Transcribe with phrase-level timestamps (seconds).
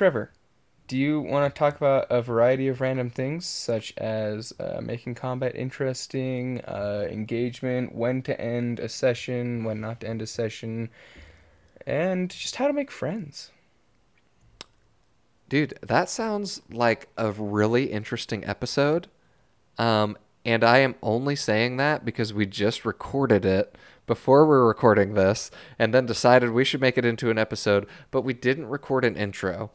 [0.00, 0.32] Trevor,
[0.88, 5.14] do you want to talk about a variety of random things, such as uh, making
[5.14, 10.88] combat interesting, uh, engagement, when to end a session, when not to end a session,
[11.86, 13.50] and just how to make friends?
[15.50, 19.06] Dude, that sounds like a really interesting episode.
[19.76, 23.76] Um, and I am only saying that because we just recorded it
[24.06, 27.86] before we are recording this and then decided we should make it into an episode,
[28.10, 29.70] but we didn't record an intro.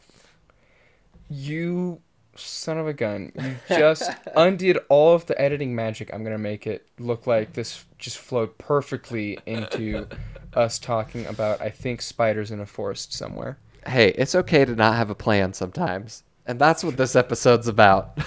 [1.30, 2.02] You
[2.36, 3.32] son of a gun.
[3.36, 6.14] You just undid all of the editing magic.
[6.14, 10.08] I'm going to make it look like this just flowed perfectly into
[10.54, 13.58] us talking about, I think, spiders in a forest somewhere
[13.88, 16.24] hey, it's okay to not have a plan sometimes.
[16.46, 18.18] And that's what this episode's about.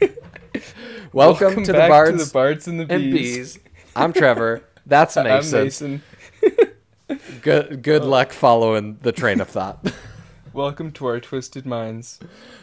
[1.12, 3.02] Welcome, Welcome, to, the bards, to the Bards and the Bees.
[3.02, 3.58] And bees.
[3.94, 4.64] I'm Trevor.
[4.86, 5.58] That's Mason.
[5.58, 6.02] I'm Mason.
[7.42, 8.08] good good oh.
[8.08, 9.92] luck following the train of thought.
[10.52, 12.20] Welcome to our twisted minds.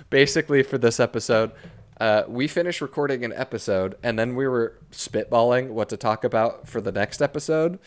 [0.09, 1.51] Basically, for this episode,
[1.99, 6.67] uh, we finished recording an episode, and then we were spitballing what to talk about
[6.67, 7.79] for the next episode.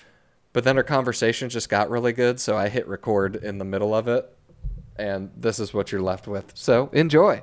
[0.53, 3.95] But then our conversation just got really good, so I hit record in the middle
[3.95, 4.29] of it
[4.97, 6.53] and this is what you're left with.
[6.55, 7.43] So enjoy.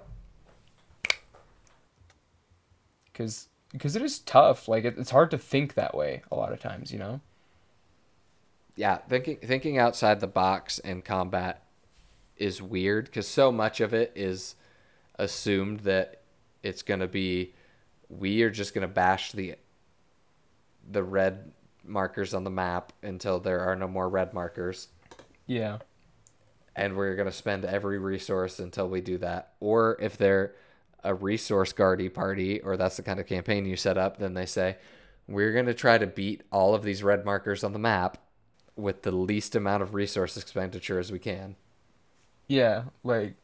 [3.11, 4.67] Because because it is tough.
[4.67, 6.91] Like it, it's hard to think that way a lot of times.
[6.91, 7.21] You know.
[8.75, 11.63] Yeah, thinking thinking outside the box in combat
[12.39, 14.55] is weird because so much of it is
[15.17, 16.21] assumed that
[16.63, 17.53] it's gonna be
[18.09, 19.55] we are just gonna bash the
[20.89, 21.51] the red
[21.83, 24.87] markers on the map until there are no more red markers.
[25.45, 25.79] Yeah
[26.79, 29.51] and we're going to spend every resource until we do that.
[29.59, 30.55] Or if they're
[31.03, 34.45] a resource guardy party, or that's the kind of campaign you set up, then they
[34.45, 34.77] say,
[35.27, 38.17] we're going to try to beat all of these red markers on the map
[38.77, 41.57] with the least amount of resource expenditure as we can.
[42.49, 43.35] Yeah, like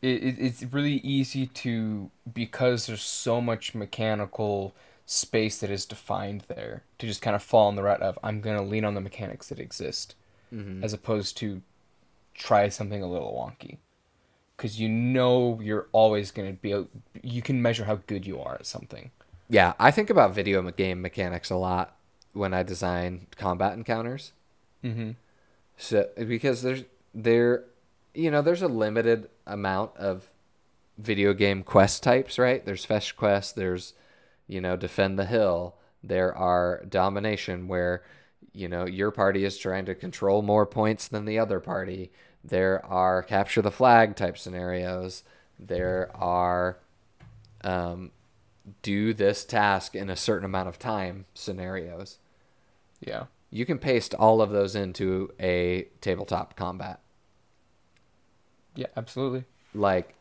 [0.00, 4.74] it, it, it's really easy to because there's so much mechanical
[5.04, 8.40] space that is defined there to just kind of fall in the rut of I'm
[8.40, 10.14] going to lean on the mechanics that exist
[10.54, 10.82] mm-hmm.
[10.82, 11.60] as opposed to
[12.34, 13.78] try something a little wonky
[14.56, 16.86] because you know you're always going to be
[17.22, 19.10] you can measure how good you are at something
[19.48, 21.96] yeah i think about video game mechanics a lot
[22.32, 24.32] when i design combat encounters
[24.82, 25.10] mm-hmm.
[25.76, 26.84] so because there's
[27.14, 27.64] there
[28.14, 30.30] you know there's a limited amount of
[30.98, 32.64] video game quest types right?
[32.64, 33.94] There's fetch quest there's
[34.46, 35.76] you know defend the hill.
[36.02, 38.02] There are domination where
[38.52, 42.10] you know your party is trying to control more points than the other party.
[42.44, 45.22] There are capture the flag type scenarios.
[45.58, 46.78] There are
[47.62, 48.10] um,
[48.82, 52.18] do this task in a certain amount of time scenarios.
[53.00, 53.24] Yeah.
[53.50, 57.00] You can paste all of those into a tabletop combat
[58.74, 59.44] yeah absolutely
[59.74, 60.14] like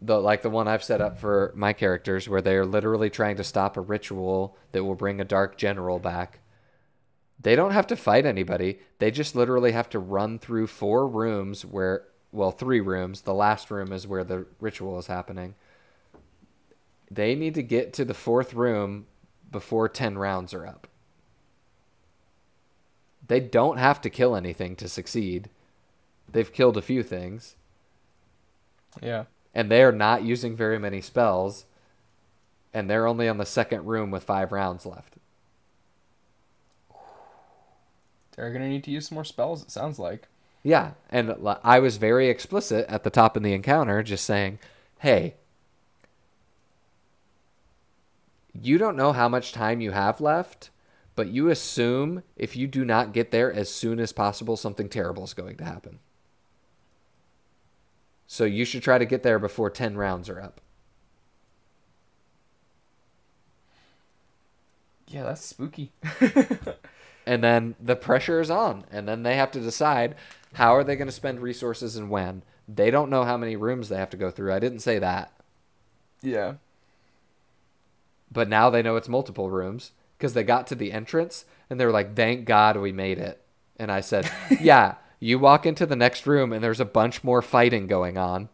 [0.00, 3.44] the like the one I've set up for my characters where they're literally trying to
[3.44, 6.40] stop a ritual that will bring a dark general back
[7.44, 8.78] they don't have to fight anybody.
[8.98, 13.20] They just literally have to run through four rooms where, well, three rooms.
[13.20, 15.54] The last room is where the ritual is happening.
[17.10, 19.06] They need to get to the fourth room
[19.50, 20.88] before 10 rounds are up.
[23.26, 25.50] They don't have to kill anything to succeed.
[26.30, 27.56] They've killed a few things.
[29.02, 29.24] Yeah.
[29.54, 31.66] And they are not using very many spells.
[32.72, 35.14] And they're only on the second room with five rounds left.
[38.36, 39.62] They're gonna need to use some more spells.
[39.62, 40.26] It sounds like.
[40.64, 44.58] Yeah, and I was very explicit at the top of the encounter, just saying,
[44.98, 45.34] "Hey,
[48.52, 50.70] you don't know how much time you have left."
[51.16, 55.22] But you assume if you do not get there as soon as possible, something terrible
[55.22, 56.00] is going to happen.
[58.34, 60.60] So you should try to get there before 10 rounds are up.
[65.06, 65.92] Yeah, that's spooky.
[67.26, 70.16] and then the pressure is on and then they have to decide
[70.54, 72.42] how are they going to spend resources and when.
[72.66, 74.52] They don't know how many rooms they have to go through.
[74.52, 75.32] I didn't say that.
[76.20, 76.54] Yeah.
[78.32, 81.86] But now they know it's multiple rooms because they got to the entrance and they
[81.86, 83.40] were like thank god we made it.
[83.76, 84.28] And i said
[84.60, 88.48] yeah you walk into the next room and there's a bunch more fighting going on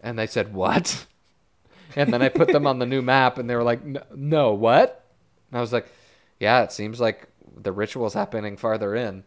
[0.00, 1.06] and they said what
[1.96, 3.80] and then i put them on the new map and they were like
[4.14, 5.04] no what
[5.50, 5.90] and i was like
[6.38, 9.24] yeah it seems like the ritual's happening farther in.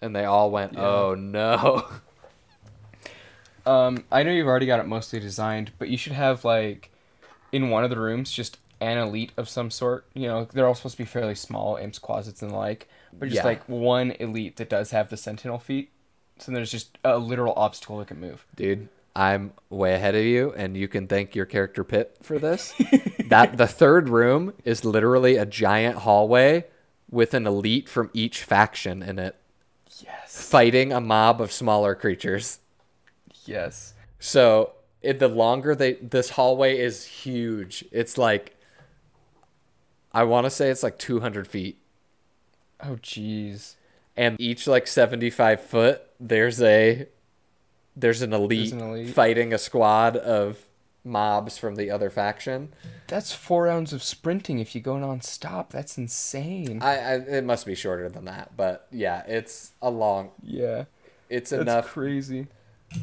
[0.00, 0.86] And they all went, yeah.
[0.86, 1.86] "Oh no."
[3.64, 6.92] Um, I know you've already got it mostly designed, but you should have like
[7.50, 10.06] in one of the rooms just an elite of some sort.
[10.14, 13.26] You know, they're all supposed to be fairly small, imps closets and the like, but
[13.26, 13.44] just yeah.
[13.44, 15.90] like one elite that does have the sentinel feat.
[16.38, 18.46] So there's just a literal obstacle that can move.
[18.54, 22.74] Dude, I'm way ahead of you, and you can thank your character Pip for this.
[23.28, 26.66] that the third room is literally a giant hallway
[27.10, 29.36] with an elite from each faction in it,
[30.04, 30.48] Yes.
[30.48, 32.58] fighting a mob of smaller creatures.
[33.46, 33.94] Yes.
[34.18, 37.84] So it, the longer they this hallway is huge.
[37.92, 38.56] It's like
[40.12, 41.78] I want to say it's like 200 feet,
[42.82, 43.74] Oh jeez.
[44.16, 47.06] and each like 75 foot there's a
[47.96, 49.14] there's an elite, an elite.
[49.14, 50.66] fighting a squad of
[51.02, 52.72] mobs from the other faction.
[53.06, 55.70] That's four rounds of sprinting if you go non-stop.
[55.70, 56.80] That's insane.
[56.82, 60.30] I, I it must be shorter than that, but yeah, it's a long.
[60.42, 60.84] yeah.
[61.30, 62.46] It's That's enough, crazy.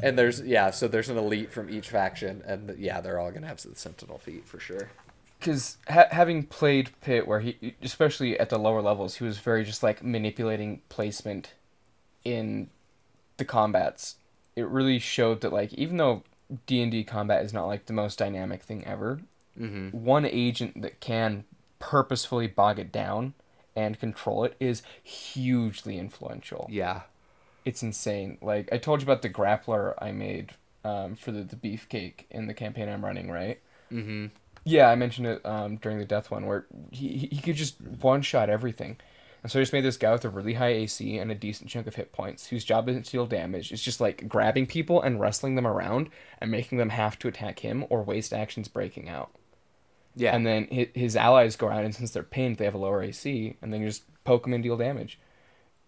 [0.04, 3.48] and there's yeah, so there's an elite from each faction, and yeah, they're all gonna
[3.48, 4.90] have the sentinel feat for sure.
[5.44, 9.64] Because ha- having played Pit, where he, especially at the lower levels, he was very
[9.64, 11.54] just like manipulating placement
[12.24, 12.70] in
[13.38, 14.16] the combats.
[14.56, 16.24] It really showed that like even though
[16.66, 19.20] D and D combat is not like the most dynamic thing ever,
[19.60, 19.90] Mm-hmm.
[19.90, 21.44] one agent that can
[21.78, 23.36] purposefully bog it down
[23.76, 26.66] and control it is hugely influential.
[26.72, 27.02] Yeah,
[27.64, 28.40] It's insane.
[28.42, 30.54] Like I told you about the grappler I made
[30.84, 33.60] um, for the, the beefcake in the campaign I'm running, right?
[33.92, 34.28] mm-hmm.
[34.66, 38.22] Yeah, I mentioned it um, during the death one where he, he could just one
[38.22, 38.98] shot everything.
[39.42, 41.70] And so I just made this guy with a really high AC and a decent
[41.70, 43.74] chunk of hit points, whose job isn't to deal damage.
[43.74, 47.60] It's just like grabbing people and wrestling them around and making them have to attack
[47.60, 49.32] him or waste actions breaking out.
[50.16, 52.78] yeah, And then his, his allies go around, and since they're pinned, they have a
[52.78, 55.20] lower AC, and then you just poke them and deal damage.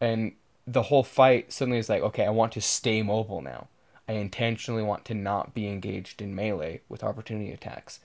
[0.02, 0.34] And
[0.68, 3.68] the whole fight suddenly is like, okay, I want to stay mobile now.
[4.08, 8.00] I intentionally want to not be engaged in melee with opportunity attacks.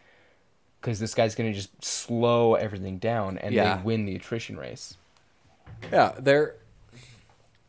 [0.81, 3.77] Because this guy's going to just slow everything down, and Yeah.
[3.77, 4.97] they win the attrition race.
[5.93, 6.57] Yeah, there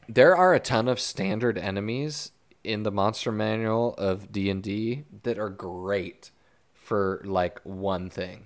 [0.08, 2.32] there are a ton of standard enemies
[2.64, 6.32] in the monster manual of D&D that are great
[6.74, 8.46] for like one thing.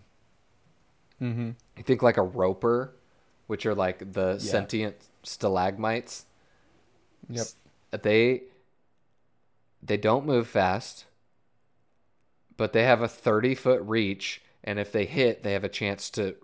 [1.22, 1.52] Mm-hmm.
[1.78, 2.94] I think like a roper,
[3.48, 4.52] which are like the Yeah.
[4.52, 6.26] sentient stalagmites.
[7.30, 7.48] Yep.
[8.04, 8.44] They
[9.82, 11.06] they don't move fast,
[12.58, 16.10] but they have a 30 foot reach and if they hit, they have a chance
[16.10, 16.36] to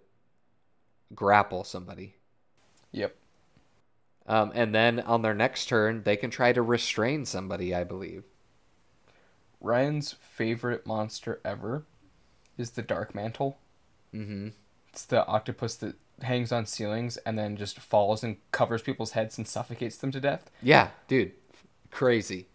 [1.13, 2.15] grapple somebody.
[2.91, 3.15] Yep.
[4.27, 8.23] Um, and then on their next turn, they can try to restrain somebody, I believe.
[9.59, 11.83] Ryan's favorite monster ever
[12.57, 13.57] is the Dark Mantle.
[14.13, 14.49] Mm-hmm.
[14.89, 19.37] It's the octopus that hangs on ceilings and then just falls and covers people's heads
[19.37, 20.49] and suffocates them to death.
[20.61, 21.31] Yeah, dude,
[21.89, 22.47] crazy.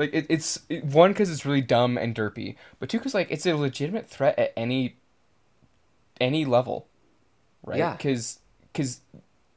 [0.00, 3.30] Like it, it's it, one because it's really dumb and derpy, but two because like
[3.30, 4.96] it's a legitimate threat at any
[6.18, 6.86] any level,
[7.62, 7.76] right?
[7.76, 7.92] Yeah.
[7.92, 8.38] Because
[8.72, 9.02] because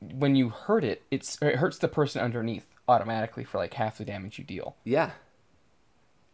[0.01, 4.03] when you hurt it, it's it hurts the person underneath automatically for like half the
[4.03, 5.11] damage you deal, Yeah,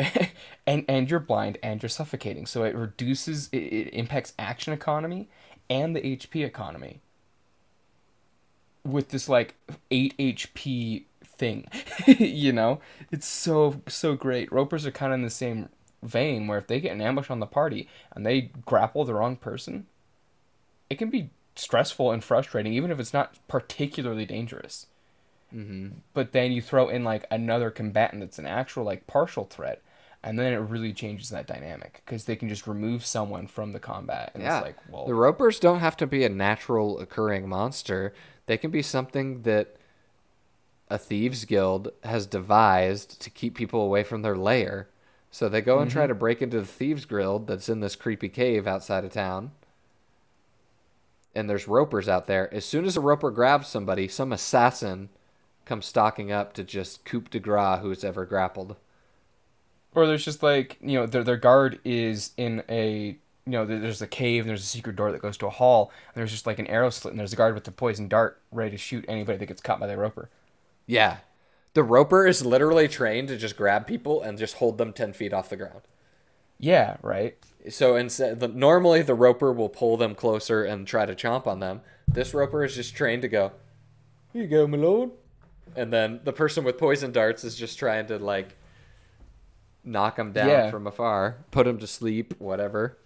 [0.66, 5.30] and and you're blind and you're suffocating, so it reduces it, it impacts action economy
[5.70, 7.02] and the HP economy
[8.84, 9.54] with this like
[9.92, 11.04] eight HP
[11.40, 11.68] thing.
[12.06, 12.80] you know,
[13.12, 14.52] it's so so great.
[14.52, 15.70] Ropers are kind of in the same
[16.04, 19.36] vein where if they get an ambush on the party and they grapple the wrong
[19.36, 19.88] person,
[20.90, 24.88] it can be stressful and frustrating, even if it's not particularly dangerous.
[25.54, 25.90] mm-hmm.
[26.14, 29.82] But then you throw in like another combatant that's an actual like partial threat,
[30.24, 33.80] and then it really changes that dynamic because they can just remove someone from the
[33.80, 34.58] combat, and yeah.
[34.58, 38.14] it's like, well, the ropers don't have to be a natural occurring monster.
[38.46, 39.76] They can be something that
[40.90, 44.90] a thieves guild has devised to keep people away from their lair.
[45.32, 46.10] So they go and try mm-hmm.
[46.10, 49.52] to break into the thieves guild that's in this creepy cave outside of town.
[51.36, 52.52] And there's ropers out there.
[52.52, 55.10] As soon as a roper grabs somebody, some assassin
[55.66, 58.76] comes stalking up to just coup de grace who's ever grappled.
[59.94, 64.02] Or there's just like you know their their guard is in a you know there's
[64.02, 66.48] a cave and there's a secret door that goes to a hall and there's just
[66.48, 69.06] like an arrow slit and there's a guard with the poison dart ready to shoot
[69.08, 70.30] anybody that gets caught by the roper.
[70.90, 71.18] Yeah.
[71.76, 75.34] The roper is literally trained to just grab people and just hold them 10 feet
[75.34, 75.82] off the ground.
[76.58, 77.38] Yeah, right.
[77.70, 81.60] So instead, the, normally the roper will pull them closer and try to chomp on
[81.60, 81.82] them.
[82.08, 83.52] This roper is just trained to go,
[84.34, 85.12] Here you go, my lord.
[85.76, 88.56] And then the person with poison darts is just trying to, like,
[89.84, 90.72] knock them down Yeah.
[90.72, 92.98] from afar, put them to sleep, whatever.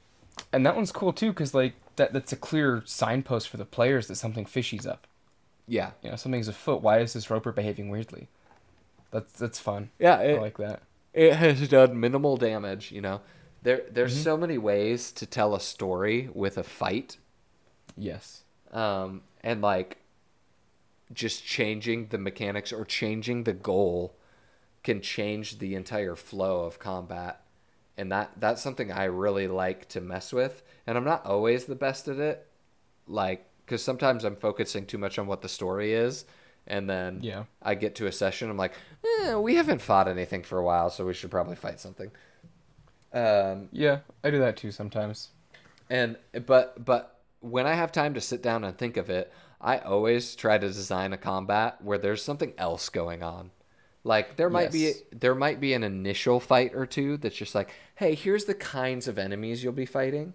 [0.53, 4.07] And that one's cool too because like that that's a clear signpost for the players
[4.07, 5.05] that something fishy's up.
[5.67, 5.91] Yeah.
[6.01, 6.81] You know something's afoot.
[6.81, 8.27] Why is this roper behaving weirdly?
[9.11, 9.89] That's that's fun.
[9.99, 10.81] Yeah, I like that.
[11.13, 13.21] it has done minimal damage, you know.
[13.61, 17.17] There, there's so many ways to tell a story with a fight
[17.95, 18.43] Yes.
[18.73, 19.99] um, and like
[21.13, 24.15] just changing the mechanics or changing the goal
[24.83, 27.41] can change the entire flow of combat.
[27.97, 30.61] And that that's something I really like to mess with.
[30.87, 32.47] And I'm not always the best at it.
[33.07, 36.25] Like cuz sometimes I'm focusing too much on what the story is
[36.67, 37.43] and then Yeah.
[37.61, 38.73] I get to a session I'm like,
[39.21, 42.11] eh, we haven't fought anything for a while, so we should probably fight something.
[43.13, 45.29] Um Yeah, I do that too sometimes.
[45.89, 49.77] and but but when I have time to sit down and think of it, I
[49.79, 53.51] always try to design a combat where there's something else going on.
[54.03, 54.73] Like there might Yes.
[54.73, 58.55] be there might be an initial fight or two that's just like, hey, here's the
[58.55, 60.33] kinds of enemies you'll be fighting.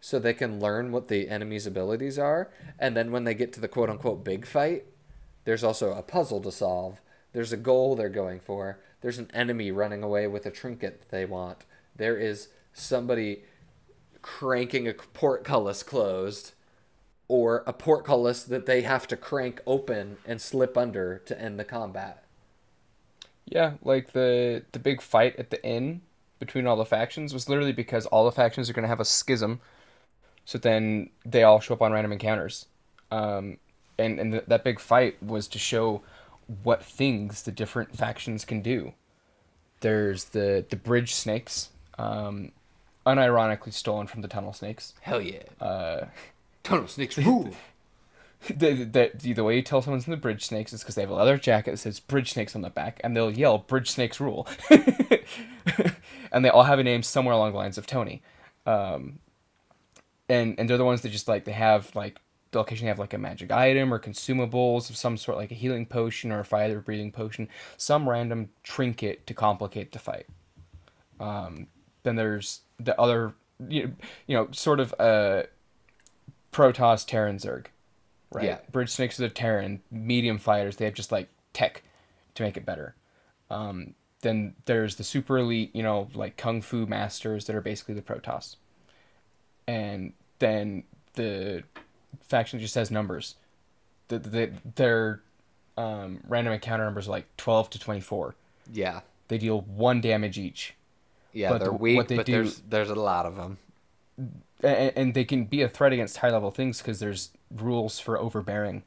[0.00, 3.60] So they can learn what the enemy's abilities are, and then when they get to
[3.60, 4.84] the quote unquote big fight,
[5.44, 7.00] there's also a puzzle to solve.
[7.32, 8.80] There's a goal they're going for.
[9.02, 11.64] There's an enemy running away with a trinket that they want.
[11.96, 13.42] There is somebody
[14.22, 16.52] cranking a portcullis closed
[17.28, 21.64] or a portcullis that they have to crank open and slip under to end the
[21.64, 22.24] combat.
[23.46, 26.02] Yeah, like the the big fight at the inn
[26.38, 29.04] between all the factions was literally because all the factions are going to have a
[29.04, 29.60] schism.
[30.50, 32.66] So then they all show up on random encounters.
[33.12, 33.58] Um,
[33.96, 36.02] and and th- that big fight was to show
[36.64, 38.94] what things the different factions can do.
[39.78, 42.50] There's the the bridge snakes, um,
[43.06, 44.92] unironically stolen from the tunnel snakes.
[45.02, 45.44] Hell yeah.
[45.60, 46.06] Uh,
[46.64, 47.50] Tunnel snakes rule.
[48.48, 51.02] the, the, the, the way you tell someone's in the bridge snakes is because they
[51.02, 53.88] have a leather jacket that says bridge snakes on the back and they'll yell bridge
[53.88, 54.48] snakes rule
[56.32, 58.22] and they all have a name somewhere along the lines of tony
[58.66, 59.18] um,
[60.30, 62.18] and and they're the ones that just like they have like
[62.50, 65.86] they'll occasionally have like a magic item or consumables of some sort like a healing
[65.86, 70.26] potion or a fire breathing potion some random trinket to complicate the fight
[71.20, 71.66] um,
[72.02, 73.34] then there's the other
[73.68, 73.92] you know,
[74.26, 75.42] you know sort of uh
[76.52, 77.66] protoss terran zerg
[78.32, 78.44] right?
[78.44, 78.58] Yeah.
[78.70, 80.76] Bridge snakes are the Terran medium fighters.
[80.76, 81.82] They have just like tech
[82.34, 82.94] to make it better.
[83.50, 87.94] Um, then there's the super elite, you know, like kung fu masters that are basically
[87.94, 88.56] the Protoss.
[89.66, 90.82] And then
[91.14, 91.62] the
[92.22, 93.36] faction just has numbers.
[94.08, 95.20] The, the, their
[95.78, 98.34] um, random encounter numbers are like 12 to 24.
[98.72, 99.00] Yeah.
[99.28, 100.74] They deal one damage each.
[101.32, 103.58] Yeah, But they're the- weak, they but do- there's there's a lot of them.
[104.18, 108.18] and, and they can be a threat against high level things because there's rules for
[108.18, 108.82] overbearing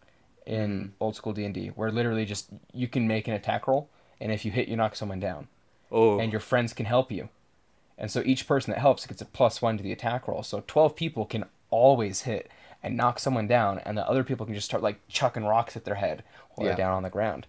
[0.45, 3.87] in old school D&D where literally just you can make an attack roll
[4.19, 5.47] and if you hit you knock someone down
[5.89, 6.19] Oh.
[6.19, 7.29] and your friends can help you.
[7.97, 10.43] And so each person that helps gets a plus 1 to the attack roll.
[10.43, 12.49] So 12 people can always hit
[12.81, 15.85] and knock someone down and the other people can just start like chucking rocks at
[15.85, 16.23] their head
[16.55, 16.73] while Yeah.
[16.75, 17.47] they're down on the ground.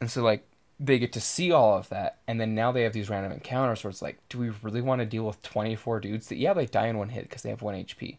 [0.00, 0.44] And so like
[0.80, 3.82] they get to see all of that and then now they have these random encounters
[3.82, 6.66] where it's like do we really want to deal with 24 dudes that yeah they
[6.66, 8.16] die in one hit because they have 1 hp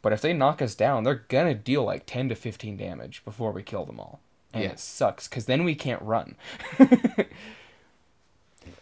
[0.00, 3.50] but if they knock us down they're gonna deal like 10 to 15 damage before
[3.50, 4.20] we kill them all
[4.54, 4.70] and Yeah.
[4.70, 6.36] it sucks because then we can't run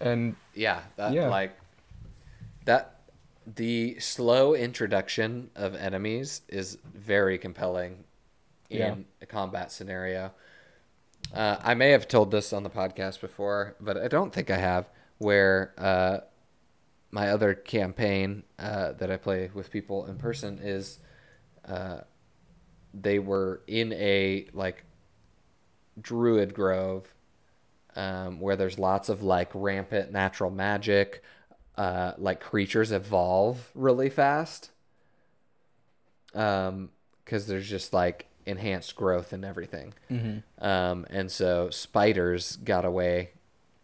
[0.00, 1.28] and Yeah, that Yeah.
[1.28, 1.56] like
[2.64, 3.00] that
[3.46, 8.04] the slow introduction of enemies is very compelling
[8.70, 8.94] in Yeah.
[9.22, 10.32] a combat scenario.
[11.32, 14.56] Uh, I may have told this on the podcast before, but I don't think I
[14.58, 14.88] have.
[15.18, 16.20] Where uh,
[17.10, 20.98] my other campaign uh, that I play with people in person is,
[21.64, 22.00] uh,
[22.92, 24.84] they were in a like
[26.00, 27.14] druid grove
[27.96, 31.22] um, where there's lots of like rampant natural magic.
[31.76, 34.70] Uh, like creatures evolve really fast.
[36.34, 36.90] Um,
[37.24, 39.94] because there's just like enhanced growth and everything.
[40.58, 43.30] Um, and so spiders got away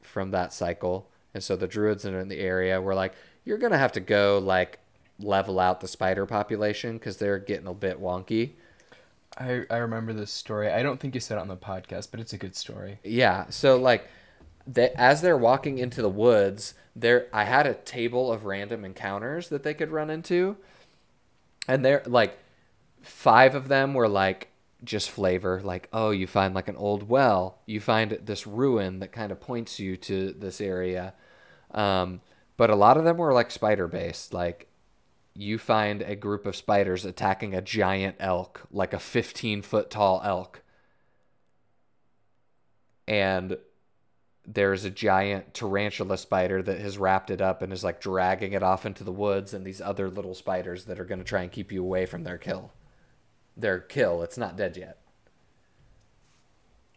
[0.01, 3.15] from that cycle, and so the druids in the area were like,
[3.45, 4.79] "You're gonna have to go like
[5.19, 8.53] level out the spider population because they're getting a bit wonky."
[9.39, 10.71] I, I remember this story.
[10.71, 12.99] I don't think you said it on the podcast, but it's a good story.
[13.03, 13.47] Yeah.
[13.51, 14.09] So like,
[14.67, 19.49] they, as they're walking into the woods, there I had a table of random encounters
[19.49, 20.57] that they could run into,
[21.67, 22.39] and they're like,
[23.03, 24.49] five of them were like
[24.85, 25.61] just flavor.
[25.63, 29.41] Like, oh, you find like an old well, you find this ruin that kind of
[29.41, 31.15] points you to this area,
[31.73, 32.21] um,
[32.57, 34.33] but a lot of them were like spider based.
[34.33, 34.69] Like,
[35.35, 40.21] you find a group of spiders attacking a giant elk, like a 15 foot tall
[40.25, 40.63] elk
[43.09, 43.57] and
[44.47, 48.63] there's a giant tarantula spider that has wrapped it up and is like dragging it
[48.63, 51.53] off into the woods and these other little spiders that are going to try and
[51.53, 52.73] keep you away from their kill
[53.57, 54.99] their kill it's not dead yet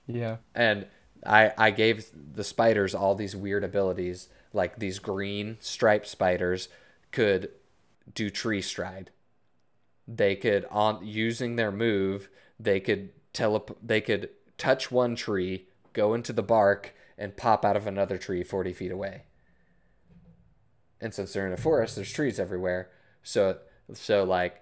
[0.07, 0.37] Yeah.
[0.53, 0.87] and
[1.25, 4.29] I I gave the spiders all these weird abilities.
[4.53, 6.69] Like these green striped spiders
[7.11, 7.49] could
[8.13, 9.11] do tree stride.
[10.07, 16.13] They could on using their move, they could telep they could touch one tree, go
[16.13, 19.23] into the bark, and pop out of another tree 40 feet away.
[21.01, 22.89] And since they're in a forest, there's trees everywhere.
[23.21, 23.57] So,
[23.93, 24.61] so like,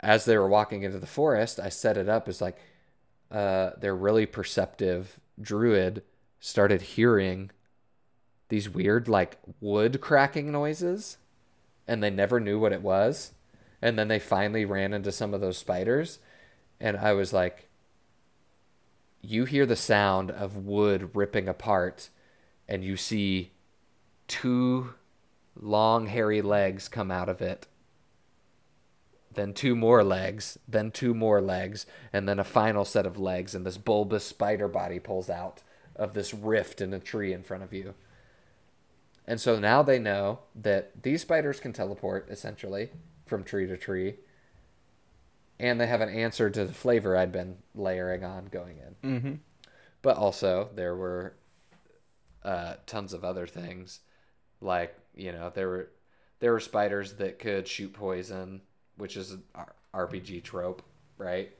[0.00, 2.58] as they were walking into the forest, I set it up as like,
[3.30, 6.02] uh, their really perceptive druid
[6.40, 7.50] started hearing
[8.48, 11.18] these weird like wood cracking noises
[11.88, 13.32] and they never knew what it was.
[13.80, 16.18] And then they finally ran into some of those spiders.
[16.80, 17.68] And i was like
[19.22, 22.10] you hear the sound of wood ripping apart
[22.68, 23.50] and you see
[24.28, 24.94] two
[25.58, 27.66] long hairy legs come out of it.
[29.32, 33.54] Then two more legs then two more legs and then a final set of legs
[33.54, 35.62] and this bulbous spider body pulls out
[35.94, 37.94] of this rift in a tree in front of you
[39.26, 42.90] and so now they know that these spiders can teleport essentially
[43.26, 44.16] from tree to tree.
[45.58, 49.10] And they have an answer to the flavor I'd been layering on going in.
[49.10, 49.34] Mm-hmm.
[50.02, 51.34] But also, there were
[52.44, 54.00] uh, tons of other things.
[54.60, 55.90] Like, you know, there were
[56.38, 58.60] there were spiders that could shoot poison,
[58.96, 59.42] which is an
[59.94, 60.82] RPG trope,
[61.16, 61.50] right?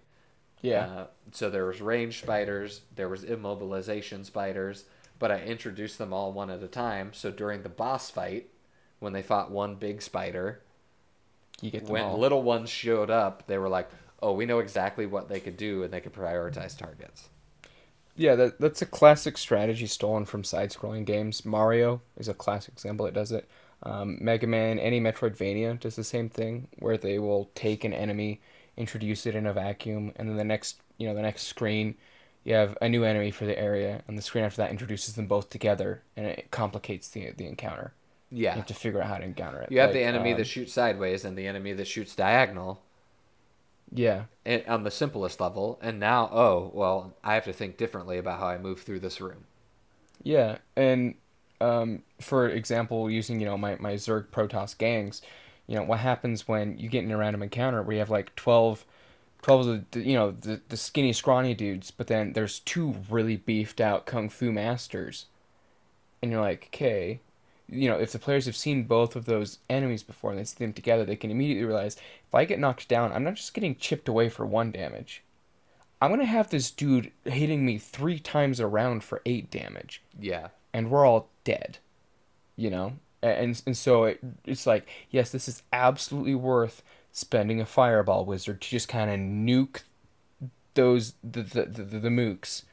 [0.61, 0.87] Yeah.
[0.87, 4.85] Uh, so there was range spiders, there was immobilization spiders,
[5.19, 7.13] but I introduced them all one at a time.
[7.13, 8.49] So during the boss fight,
[8.99, 10.63] when they fought one big spider,
[11.61, 12.19] you get when all.
[12.19, 13.91] little ones showed up, they were like,
[14.23, 17.31] "Oh, we know exactly what they could do, and they could prioritize targets."
[18.17, 21.45] Yeah, that that's a classic strategy stolen from side-scrolling games.
[21.45, 23.49] Mario is a classic example that does it.
[23.83, 28.41] Um, Mega Man, any Metroidvania does the same thing, where they will take an enemy,
[28.77, 31.95] introduce it in a vacuum, and then the next, you know, the next screen,
[32.47, 35.27] you have a new enemy for the area, and the screen after that introduces them
[35.27, 37.93] both together, and it complicates the the encounter.
[38.31, 39.71] Yeah, You have to figure out how to encounter it.
[39.71, 42.81] you have Like, the enemy um, that shoots sideways and the enemy that shoots diagonal.
[43.93, 48.19] Yeah, and- on the simplest level, and now, oh, well, I have to think differently
[48.19, 49.45] about how I move through this room.
[50.23, 51.15] Yeah, and
[51.61, 55.21] um, for example, using you know my my Zerg Protoss gangs,
[55.67, 58.35] you know what happens when you get in a random encounter where you have like
[58.37, 58.85] 12,
[59.47, 63.37] 12 of the you know the the skinny scrawny dudes, but then there's two really
[63.37, 65.27] beefed out kung fu masters,
[66.21, 67.21] and you're like, okay,
[67.69, 70.65] you know if the players have seen both of those enemies before and they see
[70.65, 71.95] them together, they can immediately realize
[72.27, 75.23] if I get knocked down, I'm not just getting chipped away for one damage.
[76.03, 80.03] I'm gonna have this dude hitting me three times around for eight damage.
[80.21, 80.49] Yeah.
[80.73, 81.79] and we're all dead.
[82.57, 82.95] You know?
[83.23, 86.83] And and so it, it's like yes this is absolutely worth
[87.17, 89.81] spending a fireball wizard to just kind of nuke
[90.75, 92.65] those the the, the the mooks.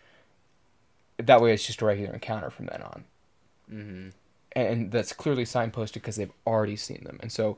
[1.18, 3.04] That way it's just a regular encounter from then on.
[3.72, 4.10] Mm-hmm.
[4.52, 7.18] and that's clearly signposted because they've already seen them.
[7.22, 7.58] And so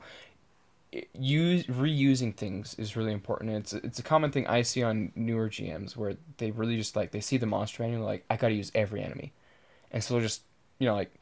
[1.12, 3.50] use reusing things is really important.
[3.50, 7.10] It's it's a common thing i see on newer gms where they really just like
[7.10, 9.32] they see the monster manual like i gotta use every enemy.
[9.90, 10.42] And so they'll just
[10.78, 11.12] you know like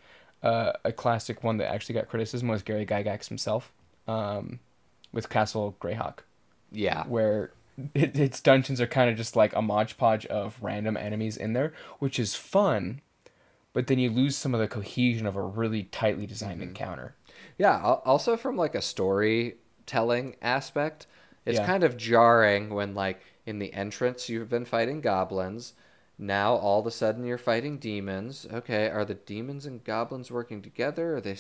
[0.43, 3.73] uh, a classic one that actually got criticism was gary gygax himself.
[4.07, 4.61] Um,
[5.15, 6.19] with castle greyhawk
[6.71, 7.05] Yeah.
[7.07, 7.53] where
[7.95, 11.55] it, its dungeons are kind of just like a modge podge of random enemies in
[11.55, 13.01] there, which is fun,
[13.73, 16.69] but then you lose some of the cohesion of a really tightly designed mm-hmm.
[16.69, 17.15] encounter.
[17.59, 17.81] Yeah.
[18.05, 21.07] Also, from like a storytelling aspect,
[21.47, 21.67] it's Yeah.
[21.67, 25.75] kind of jarring when, like, in the entrance, you've been fighting goblins.
[26.17, 28.47] Now, all of a sudden, you're fighting demons.
[28.53, 31.17] Okay, are the demons and goblins working together?
[31.17, 31.37] Are they.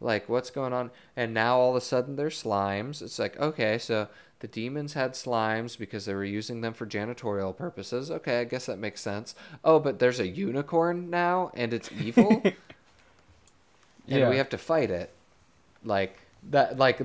[0.00, 0.90] Like, what's going on?
[1.16, 3.02] And now, all of a sudden, they're slimes.
[3.02, 4.08] It's like, okay, so
[4.40, 8.10] the demons had slimes because they were using them for janitorial purposes.
[8.10, 9.34] Okay, I guess that makes sense.
[9.64, 12.50] Oh, but there's a unicorn now, and it's evil?
[14.10, 14.28] and Yeah.
[14.28, 15.14] we have to fight it
[15.84, 17.00] like that like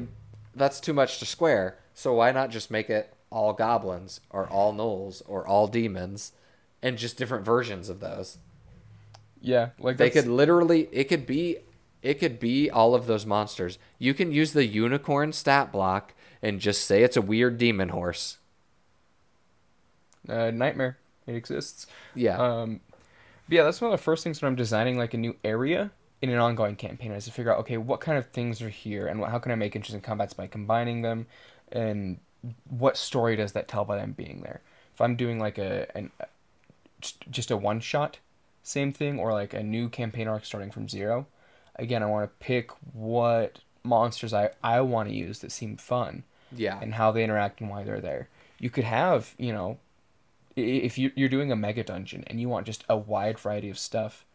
[0.56, 4.74] that's too much to square so why not just make it all goblins or all
[4.74, 6.34] gnolls or all demons
[6.82, 8.38] and just different versions of those
[9.42, 11.58] Yeah, like they that's, could literally it could be
[12.06, 16.60] it could be all of those monsters you can use the unicorn stat block and
[16.60, 18.38] just say it's a weird demon horse
[20.30, 20.98] uh, nightmare.
[21.28, 21.88] It exists.
[22.14, 22.82] yeah Um,
[23.48, 25.92] but yeah, that's one of the first things when I'm designing like a new area
[26.22, 29.08] in an ongoing campaign is to figure out okay what kind of things are here
[29.08, 31.28] and what, how can I make interesting combats by combining them,
[31.72, 32.20] and
[32.70, 34.62] what story does that tell by them being there.
[34.94, 36.12] If I'm doing like a an
[37.02, 38.18] just- just a one shot,
[38.64, 41.28] same thing, or like a new campaign arc starting from zero,
[41.78, 46.24] again I want to pick what monsters I I want to use that seem fun
[46.56, 48.30] yeah and how they interact and why they're there.
[48.60, 49.78] You could have, you know,
[50.56, 53.78] if you- you're doing a mega dungeon and you want just a wide variety of
[53.78, 54.26] stuff,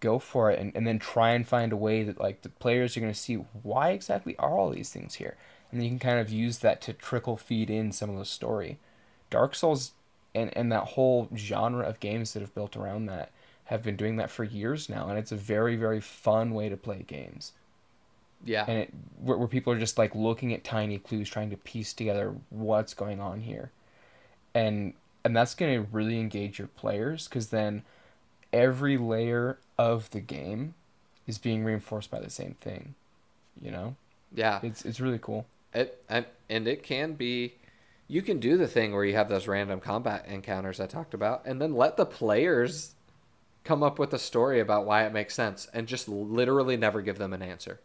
[0.00, 2.96] go for it and, and then try and find a way that like the players
[2.96, 5.36] are going to see why exactly are all these things here.
[5.70, 8.24] And then you can kind of use that to trickle feed in some of the
[8.24, 8.78] story.
[9.30, 9.92] Dark Souls
[10.34, 13.30] and, and that whole genre of games that have built around that
[13.66, 16.76] have been doing that for years now, and it's a very very fun way to
[16.76, 17.52] play games.
[18.44, 18.64] Yeah.
[18.66, 21.92] And it where, where people are just like looking at tiny clues, trying to piece
[21.92, 23.70] together what's going on here,
[24.54, 27.82] and and that's going to really engage your players because then
[28.52, 30.74] every layer of the game
[31.26, 32.94] is being reinforced by the same thing,
[33.60, 33.96] you know.
[34.32, 34.60] Yeah.
[34.62, 35.46] It's it's really cool.
[35.74, 37.54] It and, and it can be
[38.08, 41.42] you can do the thing where you have those random combat encounters I talked about
[41.44, 42.94] and then let the players
[43.66, 47.18] come up with a story about why it makes sense and just literally never give
[47.18, 47.80] them an answer.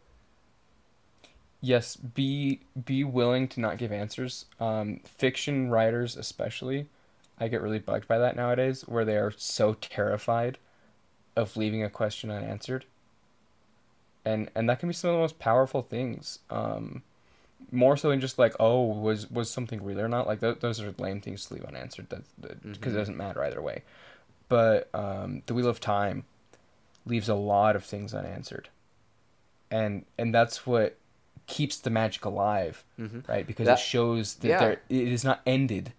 [1.60, 4.46] Yes, be be willing to not give answers.
[4.60, 6.88] Um, fiction writers especially,
[7.40, 10.58] I get really bugged by that nowadays where they are so terrified
[11.36, 12.86] of leaving a question unanswered.
[14.26, 16.40] And and that can be some of the most powerful things.
[16.50, 17.04] Um,
[17.72, 20.82] more so than just like oh was was something real or not like th- those
[20.82, 22.90] are lame things to leave unanswered that because mm-hmm.
[22.90, 23.84] it doesn't matter either way
[24.52, 26.26] but um, the wheel of time
[27.06, 28.68] leaves a lot of things unanswered.
[29.72, 30.98] And and that's what
[31.48, 33.20] keeps the magic alive mm-hmm.
[33.32, 33.48] right?
[33.48, 34.60] Because that, it shows that yeah.
[34.60, 35.94] there it is not ended.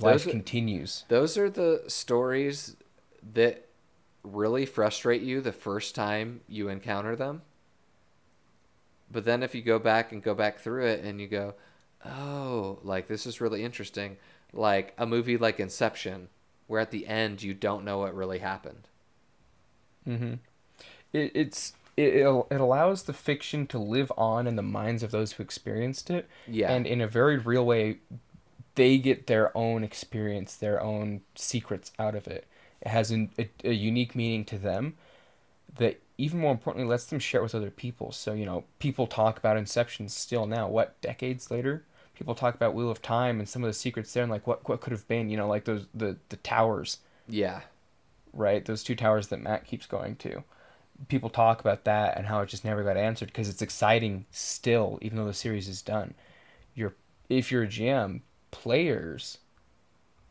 [0.00, 1.04] Life those continues.
[1.08, 2.76] those are the stories
[3.34, 3.66] that
[4.22, 7.42] really frustrate you the first time you encounter them.
[9.10, 11.54] But then if you go back and go back through it and you go,
[12.06, 14.16] oh, like this is really interesting,
[14.52, 16.28] like a movie like Inception,
[16.68, 18.86] where at the end you don't know what really happened.
[20.06, 20.34] Mm-hmm.
[21.12, 25.32] It, it's it, it allows the fiction to live on in the minds of those
[25.32, 26.28] who experienced it.
[26.46, 26.72] Yeah.
[26.72, 27.98] And in a very real way,
[28.76, 32.46] they get their own experience, their own secrets out of it.
[32.80, 34.94] It has an, a, a unique meaning to them
[35.76, 38.12] that even more importantly lets them share it with other people.
[38.12, 41.84] So, you know, people talk about Inception still now, what, decades later?
[42.18, 44.68] People talk about Wheel of Time and some of the secrets there and like what
[44.68, 46.98] what could have been, you know, like those the the towers.
[47.28, 47.60] Yeah.
[48.32, 48.64] Right?
[48.64, 50.42] Those two towers that Mat keeps going to.
[51.06, 54.98] People talk about that and how it just never got answered because it's exciting still,
[55.00, 56.14] even though the series is done.
[56.74, 56.94] You're
[57.28, 59.38] if you're a GM, players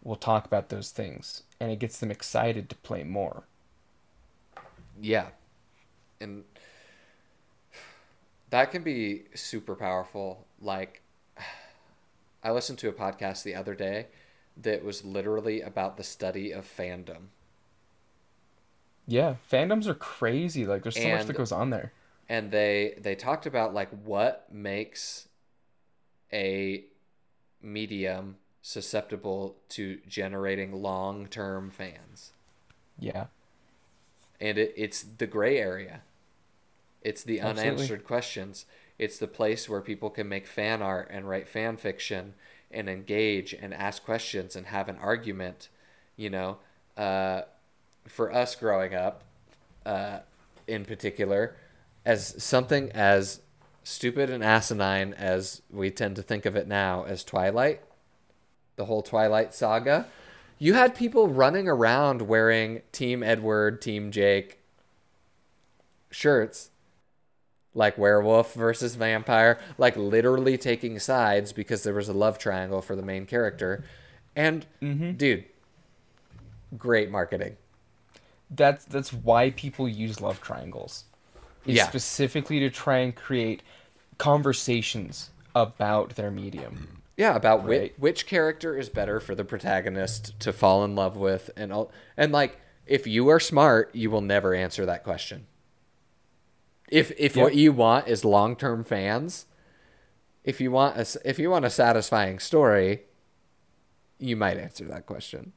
[0.03, 3.43] will talk about those things and it gets them excited to play more.
[5.01, 5.27] Yeah,
[6.19, 6.43] and
[8.49, 10.45] that can be super powerful.
[10.61, 11.01] Like,
[12.47, 14.07] I listened to a podcast the other day
[14.55, 17.27] that was literally about the study of fandom.
[19.05, 20.65] Yeah, fandoms are crazy.
[20.65, 21.93] Like, there's so and, much that goes on there.
[22.29, 25.27] And they they talked about like what makes
[26.33, 26.83] a
[27.61, 32.33] medium susceptible to generating long term fans.
[32.99, 33.27] Yeah
[34.39, 36.01] and it, it's the gray area.
[37.01, 37.71] It's the Absolutely.
[37.71, 38.65] unanswered questions.
[38.99, 42.33] It's the place where people can make fan art and write fan fiction
[42.71, 45.69] and engage and ask questions and have an argument.
[46.15, 46.57] You know,
[46.95, 47.41] uh,
[48.07, 49.23] for us growing up,
[49.85, 50.19] uh,
[50.67, 51.55] in particular,
[52.05, 53.41] as something as
[53.83, 57.81] stupid and asinine as we tend to think of it now as Twilight,
[58.75, 60.07] the whole Twilight saga
[60.59, 64.59] you had people running around wearing Team Edward, Team Jake
[66.09, 66.71] shirts,
[67.73, 72.95] like werewolf versus vampire, like literally taking sides because there was a love triangle for
[72.95, 73.83] the main character.
[74.35, 75.13] And mm-hmm.
[75.13, 75.45] dude,
[76.77, 77.57] great marketing.
[78.49, 81.05] That's that's why people use love triangles.
[81.65, 81.87] yeah.
[81.87, 83.61] specifically to try and create
[84.17, 87.01] conversations about their medium.
[87.17, 87.67] Yeah, about right.
[87.67, 91.91] which, which character is better for the protagonist to fall in love with, and all,
[92.15, 95.47] and like if you are smart, you will never answer that question.
[96.89, 97.43] If if yep.
[97.43, 99.45] what you want is long term fans,
[100.43, 103.01] if you want a if you want a satisfying story,
[104.19, 105.53] you might answer that question.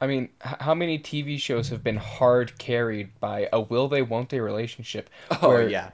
[0.00, 4.30] I mean, how many TV shows have been hard carried by a will they won't
[4.30, 5.08] they relationship?
[5.30, 5.90] Oh where, yeah,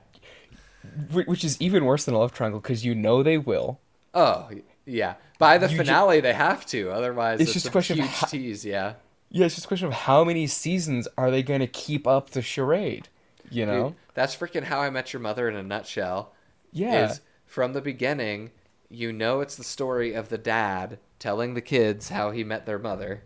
[1.12, 3.81] which is even worse than a love triangle because you know they will.
[4.14, 4.48] Oh
[4.87, 6.90] yeah, by the you finale ju- they have to.
[6.90, 8.64] Otherwise, it's, it's just a question huge of how, tease.
[8.64, 8.94] Yeah.
[9.31, 12.31] Yeah, it's just a question of how many seasons are they going to keep up
[12.31, 13.09] the charade?
[13.50, 16.34] You know, Dude, that's freaking How I Met Your Mother in a nutshell.
[16.72, 17.11] Yeah.
[17.11, 18.50] Is from the beginning,
[18.88, 22.78] you know it's the story of the dad telling the kids how he met their
[22.78, 23.22] mother.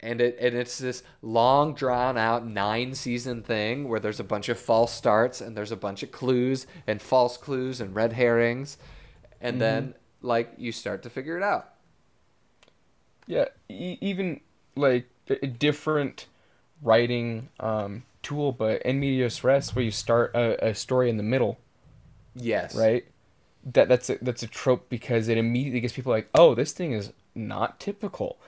[0.00, 4.48] And it and it's this long drawn out nine season thing where there's a bunch
[4.48, 8.78] of false starts and there's a bunch of clues and false clues and red herrings
[9.40, 9.60] and mm-hmm.
[9.60, 11.74] then like you start to figure it out.
[13.26, 14.40] Yeah, e- even
[14.76, 16.26] like a different
[16.80, 21.22] writing um, tool, but in medias res, where you start a, a story in the
[21.22, 21.58] middle.
[22.34, 22.74] Yes.
[22.74, 23.04] Right.
[23.72, 26.92] That that's a, that's a trope because it immediately gets people like, oh, this thing
[26.92, 28.38] is not typical,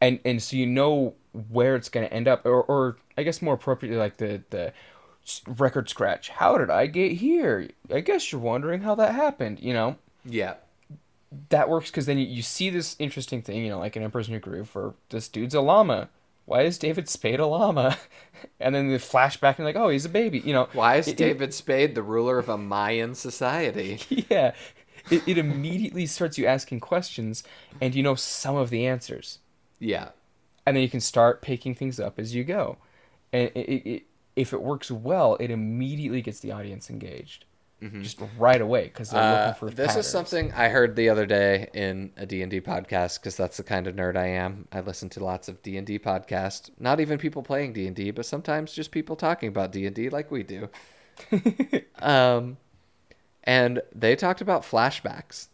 [0.00, 1.14] and and so you know
[1.50, 4.72] where it's going to end up or or I guess more appropriately like the the
[5.46, 6.28] record scratch.
[6.28, 7.68] How did I get here?
[7.92, 9.96] I guess you're wondering how that happened, you know?
[10.24, 10.54] Yeah.
[11.48, 14.28] That works because then you, you see this interesting thing, you know, like in Emperor's
[14.28, 16.08] New Groove, where this dude's a llama.
[16.44, 17.98] Why is David Spade a llama?
[18.58, 20.68] And then the flashback and like, oh, he's a baby, you know?
[20.72, 24.00] Why is it, David it, Spade the ruler of a Mayan society?
[24.28, 24.54] Yeah.
[25.10, 27.44] It, it immediately starts you asking questions
[27.80, 29.38] and you know some of the answers.
[29.78, 30.10] Yeah.
[30.66, 32.78] And then you can start picking things up as you go.
[33.32, 34.02] And it, it
[34.36, 37.44] if it works well, it immediately gets the audience engaged.
[37.82, 38.02] Mm-hmm.
[38.02, 39.70] Just right away because they're uh, looking for.
[39.70, 40.06] This patterns.
[40.06, 43.56] is something I heard the other day in a D and D podcast because that's
[43.56, 44.68] the kind of nerd I am.
[44.70, 46.70] I listen to lots of D and D podcasts.
[46.78, 49.96] Not even people playing D and D, but sometimes just people talking about D and
[49.96, 50.68] D like we do.
[51.98, 52.56] um,
[53.44, 55.48] and they talked about flashbacks.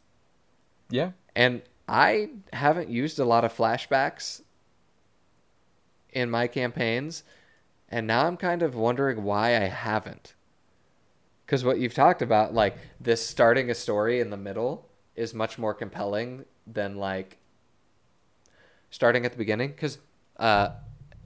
[0.90, 4.42] Yeah, and I haven't used a lot of flashbacks
[6.12, 7.22] in my campaigns
[7.88, 10.34] and now I'm kind of wondering why I haven't.
[11.48, 15.56] Because what you've talked about, like this starting a story in the middle, is much
[15.56, 17.38] more compelling than like
[18.90, 19.70] starting at the beginning.
[19.70, 19.96] Because,
[20.36, 20.72] uh,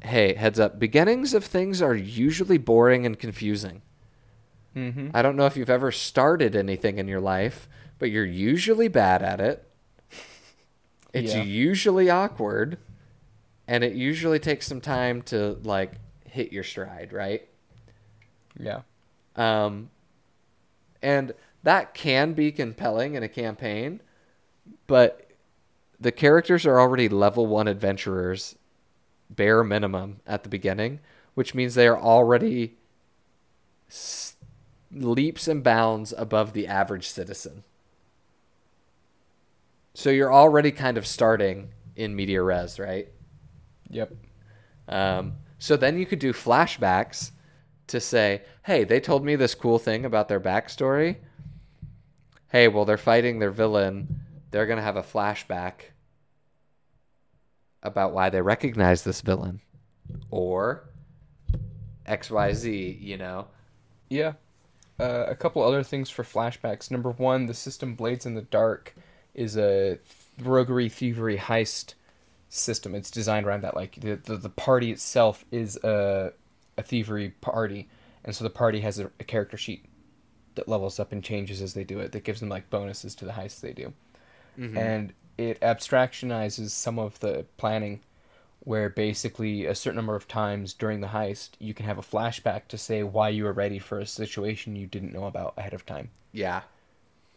[0.00, 3.82] hey, heads up, beginnings of things are usually boring and confusing.
[4.76, 5.08] Mm-hmm.
[5.12, 9.22] I don't know if you've ever started anything in your life, but you're usually bad
[9.22, 9.68] at it.
[11.14, 11.42] It's yeah.
[11.42, 12.78] usually awkward,
[13.68, 15.92] and it usually takes some time to like
[16.24, 17.46] hit your stride, right?
[18.58, 18.80] Yeah.
[19.36, 19.90] Um,
[21.02, 24.00] and that can be compelling in a campaign,
[24.86, 25.30] but
[26.00, 28.56] the characters are already level one adventurers,
[29.30, 31.00] bare minimum at the beginning,
[31.34, 32.76] which means they are already
[33.88, 34.36] s-
[34.90, 37.64] leaps and bounds above the average citizen.
[39.94, 43.08] So you're already kind of starting in media res, right?
[43.90, 44.14] Yep.
[44.88, 47.30] Um, so then you could do flashbacks
[47.88, 51.16] to say, hey, they told me this cool thing about their backstory.
[52.48, 54.20] Hey, well, they're fighting their villain.
[54.50, 55.92] They're going to have a flashback
[57.82, 59.60] about why they recognize this villain.
[60.30, 60.88] Or
[62.06, 63.48] XYZ, you know?
[64.08, 64.34] Yeah.
[65.00, 66.90] Uh, a couple other things for flashbacks.
[66.90, 68.94] Number one, the system Blades in the Dark
[69.34, 69.98] is a
[70.40, 71.94] roguery, thievery, heist
[72.48, 72.94] system.
[72.94, 73.74] It's designed around that.
[73.74, 76.32] Like the the, the party itself is a
[76.76, 77.88] a thievery party,
[78.24, 79.84] and so the party has a, a, character sheet
[80.54, 82.12] that levels up and changes as they do it.
[82.12, 83.92] That gives them like bonuses to the heists they do,
[84.58, 84.76] mm-hmm.
[84.76, 88.00] and it abstractionizes some of the planning.
[88.64, 92.68] Where basically a certain number of times during the heist, you can have a flashback
[92.68, 95.84] to say why you were ready for a situation you didn't know about ahead of
[95.84, 96.10] time.
[96.30, 96.60] Yeah.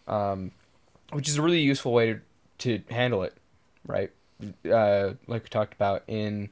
[0.07, 0.51] Um,
[1.11, 2.19] which is a really useful way
[2.59, 3.35] to, to handle it,
[3.87, 4.11] right?
[4.71, 6.49] uh, like we talked about in,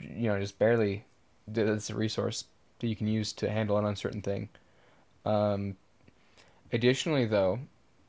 [0.00, 1.04] you know, just barely,
[1.54, 2.44] that's a resource
[2.78, 4.48] that you can use to handle an uncertain thing.
[5.24, 5.76] Um,
[6.72, 7.60] additionally, though,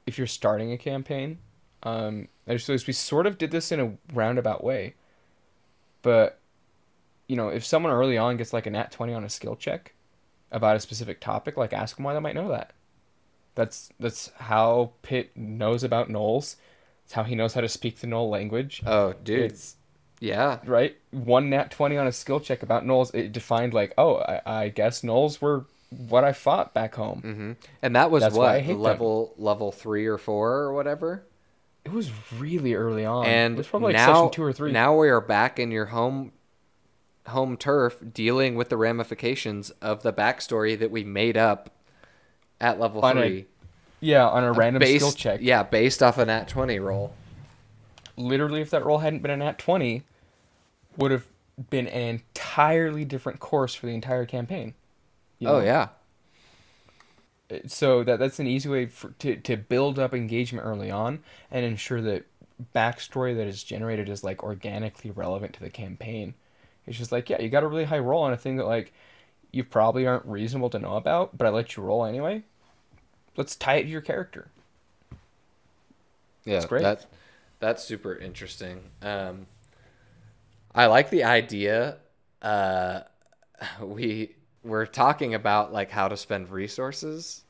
[0.05, 1.39] if you're starting a campaign,
[1.83, 4.95] um, I just we sort of did this in a roundabout way,
[6.01, 6.39] but
[7.27, 9.93] you know, if someone early on gets like a nat twenty on a skill check
[10.51, 12.73] about a specific topic, like ask them why they might know that.
[13.55, 16.55] That's that's how Pitt knows about gnolls.
[17.05, 18.81] It's how he knows how to speak the Gnoll language.
[18.85, 19.51] Oh, dude.
[19.51, 19.75] It's,
[20.19, 20.59] yeah.
[20.65, 20.97] Right?
[21.11, 23.13] One nat 20 on a skill check about Gnolls.
[23.13, 27.21] It defined, like, oh, I, I guess Gnolls were what I fought back home.
[27.21, 27.51] Mm-hmm.
[27.81, 28.65] And that was That's what?
[28.65, 29.45] Level them.
[29.45, 31.23] level three or four or whatever?
[31.85, 33.25] It was really early on.
[33.25, 34.71] And it was probably now, like session two or three.
[34.71, 36.33] Now we are back in your home
[37.27, 41.69] home turf dealing with the ramifications of the backstory that we made up
[42.59, 43.45] at level on three.
[44.01, 45.39] Yeah, on a random based, skill check.
[45.41, 47.13] Yeah, based off a nat 20 roll.
[48.15, 50.03] Literally, if that roll hadn't been a nat 20,
[50.97, 51.27] would have
[51.69, 54.73] been an entirely different course for the entire campaign.
[55.39, 55.57] You oh, know?
[55.59, 55.87] Oh, yeah.
[57.67, 61.65] So that that's an easy way for, to, to build up engagement early on and
[61.65, 62.25] ensure that
[62.75, 66.35] backstory that is generated is like organically relevant to the campaign.
[66.85, 68.93] It's just like, yeah, you got a really high roll on a thing that like
[69.51, 72.43] you probably aren't reasonable to know about, but I let you roll anyway.
[73.35, 74.49] Let's tie it to your character.
[76.45, 76.83] Yeah, that's great.
[76.83, 77.05] That,
[77.59, 78.81] that's super interesting.
[79.01, 79.47] Um,
[80.73, 81.97] I like the idea.
[82.41, 83.01] Uh,
[83.81, 87.43] we were talking about like how to spend resources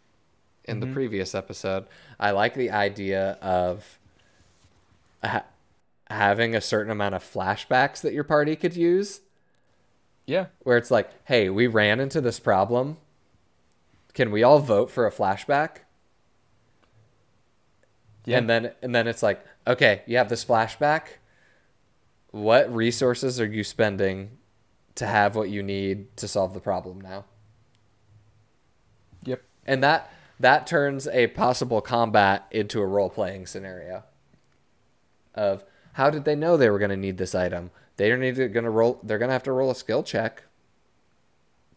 [0.66, 0.90] in mm-hmm.
[0.90, 1.86] the previous episode.
[2.20, 4.00] I like the idea of
[5.24, 5.46] ha-
[6.10, 9.22] having a certain amount of flashbacks that your party could use.
[10.26, 10.48] Yeah.
[10.60, 12.98] Where it's like, hey, we ran into this problem
[14.14, 15.78] can we all vote for a flashback?
[18.26, 18.38] Yeah.
[18.38, 21.19] And then and then it's like, okay, you have this flashback.
[22.32, 24.38] What resources are you spending
[24.96, 27.26] to have what you need to solve the problem now?
[29.24, 29.42] Yep.
[29.65, 34.04] And that that turns a possible combat into a role playing scenario.
[35.36, 35.63] Of
[35.94, 37.72] how did they know they were going to need this item?
[37.98, 39.00] They're need going to roll.
[39.04, 40.44] They're going to have to roll a skill check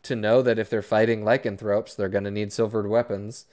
[0.05, 3.47] to know that if they're fighting lycanthropes, they're going to need silvered weapons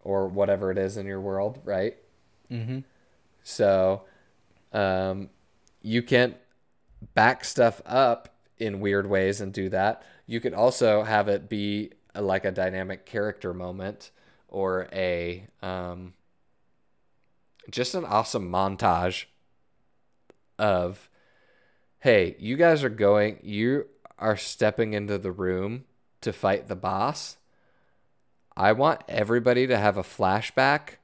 [0.00, 1.96] or whatever it is in your world, right?
[2.50, 2.80] Mm-hmm.
[3.42, 4.02] So,
[4.72, 5.30] um,
[5.82, 6.36] you can't
[7.14, 10.02] back stuff up in weird ways and do that.
[10.26, 14.10] You could also have it be a, like a dynamic character moment
[14.48, 16.14] or a um,
[17.70, 19.24] just an awesome montage
[20.58, 21.08] of
[21.98, 23.86] hey, you guys are going you
[24.18, 25.84] are stepping into the room
[26.22, 27.36] to fight the boss.
[28.56, 30.96] I want everybody to have a flashback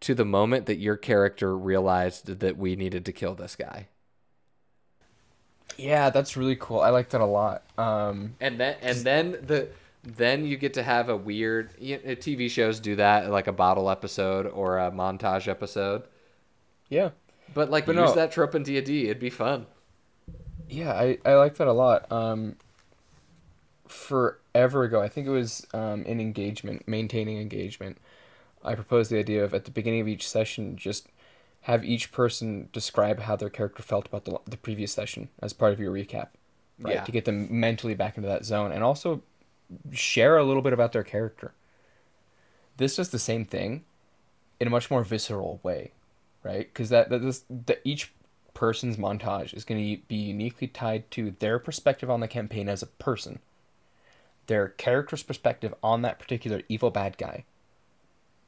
[0.00, 3.88] to the moment that your character realized that we needed to kill this guy.
[5.76, 6.80] Yeah, that's really cool.
[6.80, 7.62] I like that a lot.
[7.76, 9.68] Um, and then and then the
[10.02, 13.52] then you get to have a weird you know, TV shows do that like a
[13.52, 16.04] bottle episode or a montage episode.
[16.88, 17.10] Yeah,
[17.52, 19.04] but like but use no, that trope in D and D.
[19.04, 19.66] It'd be fun.
[20.68, 22.10] Yeah, I I like that a lot.
[22.10, 22.56] Um,
[23.88, 27.98] forever ago, I think it was um, in engagement, maintaining engagement.
[28.66, 31.08] I proposed the idea of at the beginning of each session, just
[31.62, 35.72] have each person describe how their character felt about the, the previous session as part
[35.72, 36.28] of your recap,
[36.78, 36.94] right?
[36.94, 37.04] Yeah.
[37.04, 39.22] To get them mentally back into that zone and also
[39.92, 41.52] share a little bit about their character.
[42.76, 43.84] This does the same thing
[44.60, 45.92] in a much more visceral way,
[46.42, 46.68] right?
[46.72, 48.12] Because that, that, this, that each
[48.54, 52.82] person's montage is going to be uniquely tied to their perspective on the campaign as
[52.82, 53.40] a person,
[54.46, 57.44] their character's perspective on that particular evil bad guy,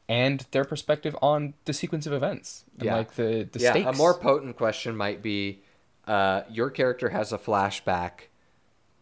[0.08, 2.96] and their perspective on the sequence of events and yeah.
[2.96, 3.88] like the the yeah, stakes.
[3.88, 5.60] A more potent question might be
[6.06, 8.28] uh, your character has a flashback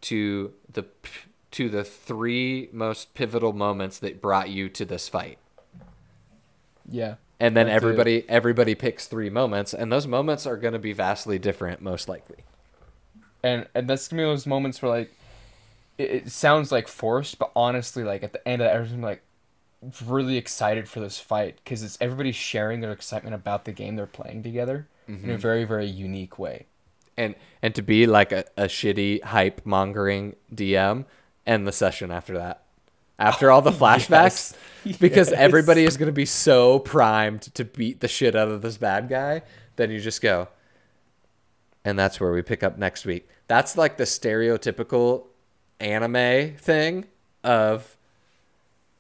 [0.03, 0.85] to the
[1.53, 5.38] to the three most pivotal moments that brought you to this fight.
[6.90, 7.14] Yeah.
[7.38, 11.38] And then everybody everybody picks three moments and those moments are going to be vastly
[11.38, 12.38] different most likely.
[13.42, 15.14] And and that's to be those moments where like
[15.99, 19.23] it, it, sounds like forced, but honestly like at the end of everything like
[20.05, 24.07] really excited for this fight because it's everybody sharing their excitement about the game they're
[24.07, 25.25] playing together mm-hmm.
[25.25, 25.42] in a mm-hmm.
[25.42, 26.66] very very unique way.
[27.16, 31.05] And and to be like a, a shitty hype mongering DM
[31.46, 32.62] and the session after that.
[33.18, 34.99] After all the flashbacks, yes.
[34.99, 35.38] because yes.
[35.38, 39.09] everybody is going to be so primed to beat the shit out of this bad
[39.09, 39.42] guy,
[39.77, 40.49] then you just go.
[41.85, 43.29] And that's where we pick up next week.
[43.46, 45.27] That's like the stereotypical
[45.81, 47.07] anime thing
[47.44, 47.96] of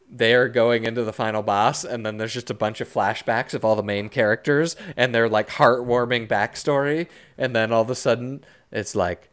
[0.08, 3.64] they're going into the final boss and then there's just a bunch of flashbacks of
[3.64, 8.44] all the main characters and their like heartwarming backstory and then all of a sudden
[8.70, 9.28] it's like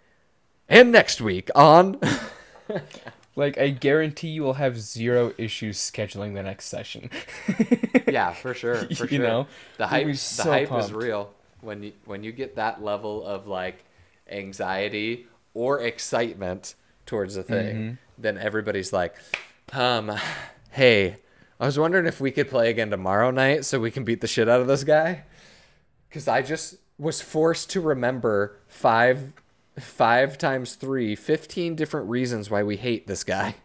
[0.68, 2.00] and next week on
[3.36, 7.10] like i guarantee you will have zero issues scheduling the next session
[8.08, 10.86] yeah for sure for you sure know the hype the so hype pumped.
[10.86, 11.32] is real
[11.62, 13.86] when you when you get that level of like
[14.30, 16.74] anxiety or excitement
[17.06, 17.94] towards a thing mm-hmm.
[18.18, 19.16] then everybody's like
[19.74, 20.12] um
[20.74, 21.18] hey,
[21.60, 24.28] I was wondering if we could play again tomorrow night so we can beat the
[24.28, 25.24] shit out of this guy.
[26.10, 29.34] Because I just was forced to remember five,
[29.80, 33.56] five times three, 15 different reasons why we hate this guy.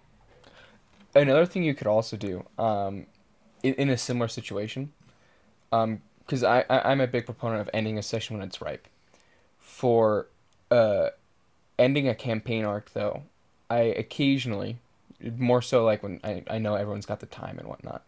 [1.15, 3.07] Another thing you could also do, um,
[3.63, 4.93] in, in a similar situation,
[5.71, 8.87] because um, I, I I'm a big proponent of ending a session when it's ripe.
[9.59, 10.29] For
[10.71, 11.09] uh,
[11.79, 13.23] ending a campaign arc, though,
[13.71, 14.79] I occasionally
[15.37, 18.05] more so like when I, I know everyone's got the time and whatnot.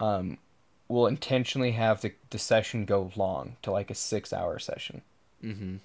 [0.00, 0.38] Um,
[0.88, 5.02] we'll intentionally have the, the session go long to like a six hour session.
[5.42, 5.76] Mm-hmm.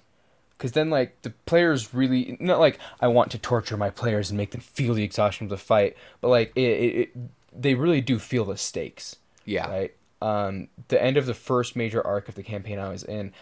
[0.58, 4.36] Cause then like the players really not like I want to torture my players and
[4.36, 7.16] make them feel the exhaustion of the fight, but like it, it, it
[7.56, 9.16] they really do feel the stakes.
[9.44, 9.68] Yeah.
[9.68, 9.94] Right.
[10.20, 13.32] Um, the end of the first major arc of the campaign I was in,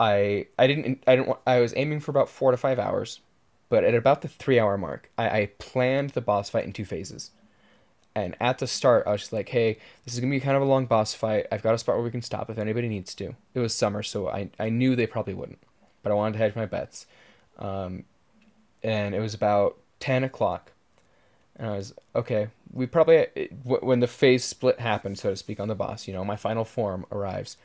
[0.00, 3.20] I I didn't I didn't I was aiming for about four to five hours
[3.74, 6.84] but at about the three hour mark, I, I planned the boss fight in two
[6.84, 7.32] phases.
[8.14, 10.56] And at the start, I was just like, hey, this is going to be kind
[10.56, 11.48] of a long boss fight.
[11.50, 13.34] I've got a spot where we can stop if anybody needs to.
[13.52, 15.58] It was summer, so I, I knew they probably wouldn't.
[16.04, 17.06] But I wanted to hedge my bets.
[17.58, 18.04] Um,
[18.84, 20.70] and it was about 10 o'clock.
[21.56, 23.26] And I was, okay, we probably,
[23.64, 26.64] when the phase split happened, so to speak, on the boss, you know, my final
[26.64, 27.56] form arrives.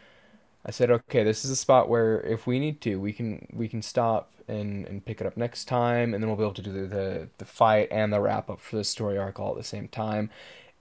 [0.65, 3.67] I said, okay, this is a spot where if we need to, we can we
[3.67, 6.61] can stop and, and pick it up next time, and then we'll be able to
[6.61, 9.57] do the, the, the fight and the wrap up for the story arc all at
[9.57, 10.29] the same time.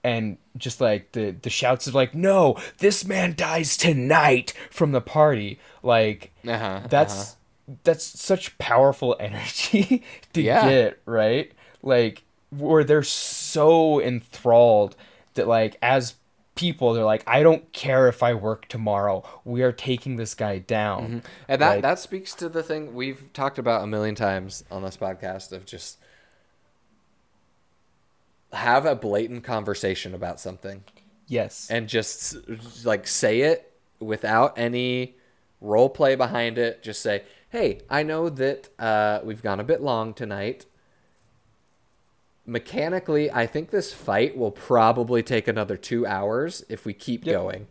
[0.05, 5.01] And just like the the shouts of like, no, this man dies tonight from the
[5.01, 7.33] party, like uh-huh, that's
[7.68, 7.74] uh-huh.
[7.85, 10.03] that's such powerful energy
[10.33, 10.68] to Yeah.
[10.68, 11.53] get, right?
[11.83, 14.97] Like where they're so enthralled
[15.35, 16.14] that like as
[16.59, 19.23] people they're like I don't care if I work tomorrow.
[19.45, 21.23] We are taking this guy down.
[21.47, 24.83] And that Like- that speaks to the thing we've talked about a million times on
[24.83, 25.99] this podcast of just
[28.53, 30.83] have a blatant conversation about something
[31.27, 31.69] Yes.
[31.71, 32.37] and just
[32.85, 35.15] like say it without any
[35.61, 36.83] role play behind it.
[36.83, 40.67] Just say, "Hey, I know that uh, we've gone a bit long tonight.
[42.49, 47.35] Mechanically, I think this fight will probably take another two hours if we keep Yep.
[47.35, 47.67] going."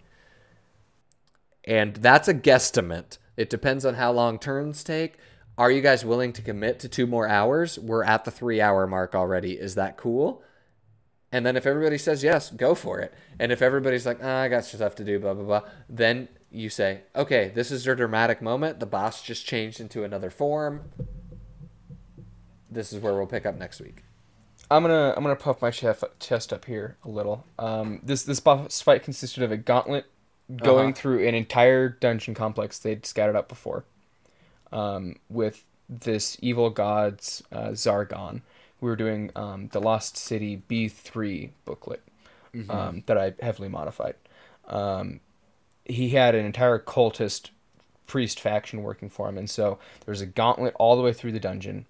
[1.66, 3.18] And that's a guesstimate.
[3.36, 5.18] It depends on how long turns take.
[5.58, 7.80] Are you guys willing to commit to two more hours?
[7.80, 9.54] We're at the three hour mark already.
[9.54, 10.44] Is that cool?
[11.32, 13.14] And then if everybody says yes, go for it.
[13.40, 16.70] And if everybody's like, ah, I got stuff to do, blah, blah, blah, then you
[16.70, 18.80] say, okay, this is your dramatic moment.
[18.80, 20.92] The boss just changed into another form.
[22.70, 24.04] This is where we'll pick up next week.
[24.70, 27.46] I'm gonna I'm gonna puff my chest chest up here a little.
[27.58, 30.06] Um, this this boss fight consisted of a gauntlet
[30.56, 30.96] going Uh-huh.
[30.96, 33.84] through an entire dungeon complex they'd scattered out before,
[34.72, 38.42] um, with this evil god's uh, Zargon.
[38.82, 42.02] We were doing um, the Lost City B three booklet
[42.70, 44.16] um, that I heavily modified.
[44.68, 45.20] Um,
[45.86, 47.50] he had an entire cultist
[48.06, 51.32] priest faction working for him, and so there was a gauntlet all the way through
[51.32, 51.86] the dungeon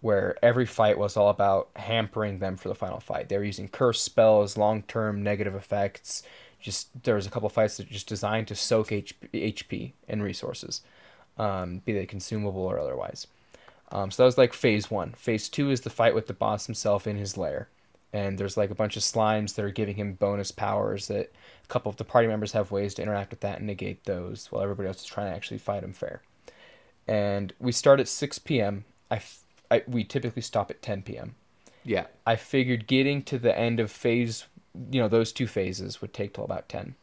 [0.00, 3.28] where every fight was all about hampering them for the final fight.
[3.28, 6.22] They were using curse spells, long term negative effects.
[6.60, 10.82] Just there was a couple fights that just designed to soak HP, HP and resources,
[11.38, 13.26] um, be they consumable or otherwise.
[13.92, 15.12] Um, so that was like phase one.
[15.12, 17.68] Phase two is the fight with the boss himself in his lair,
[18.12, 21.08] and there's like a bunch of slimes that are giving him bonus powers.
[21.08, 21.32] That
[21.64, 24.50] a couple of the party members have ways to interact with that and negate those,
[24.50, 26.22] while everybody else is trying to actually fight him fair.
[27.06, 28.84] And we start at 6 p.m.
[29.10, 31.34] I, f- I we typically stop at 10 p.m.
[31.84, 32.06] Yeah.
[32.26, 34.46] I figured getting to the end of phase,
[34.90, 36.96] you know, those two phases would take till about 10.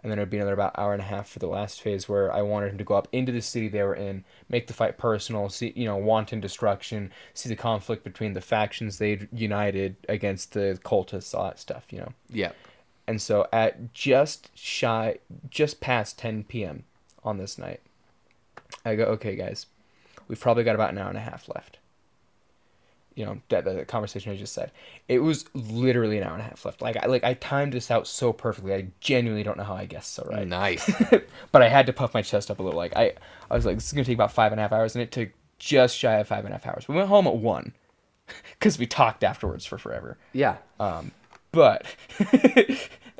[0.00, 2.08] And then it would be another about hour and a half for the last phase
[2.08, 4.72] where I wanted him to go up into the city they were in, make the
[4.72, 9.96] fight personal, see, you know, wanton destruction, see the conflict between the factions they'd united
[10.08, 12.12] against the cultists, all that stuff, you know.
[12.30, 12.52] Yeah.
[13.08, 15.18] And so at just shy,
[15.50, 16.84] just past 10 p.m.
[17.24, 17.80] on this night,
[18.84, 19.66] I go, okay, guys,
[20.28, 21.78] we've probably got about an hour and a half left.
[23.14, 24.70] You know, that the conversation I just said.
[25.08, 26.80] It was literally an hour and a half left.
[26.80, 28.74] Like I like I timed this out so perfectly.
[28.74, 30.46] I genuinely don't know how I guessed so right.
[30.46, 30.88] Nice.
[31.52, 32.78] but I had to puff my chest up a little.
[32.78, 33.14] Like I,
[33.50, 35.10] I was like, this is gonna take about five and a half hours, and it
[35.10, 36.86] took just shy of five and a half hours.
[36.86, 37.72] We went home at one,
[38.52, 40.16] because we talked afterwards for forever.
[40.32, 40.58] yeah.
[40.78, 41.10] Um,
[41.50, 41.86] but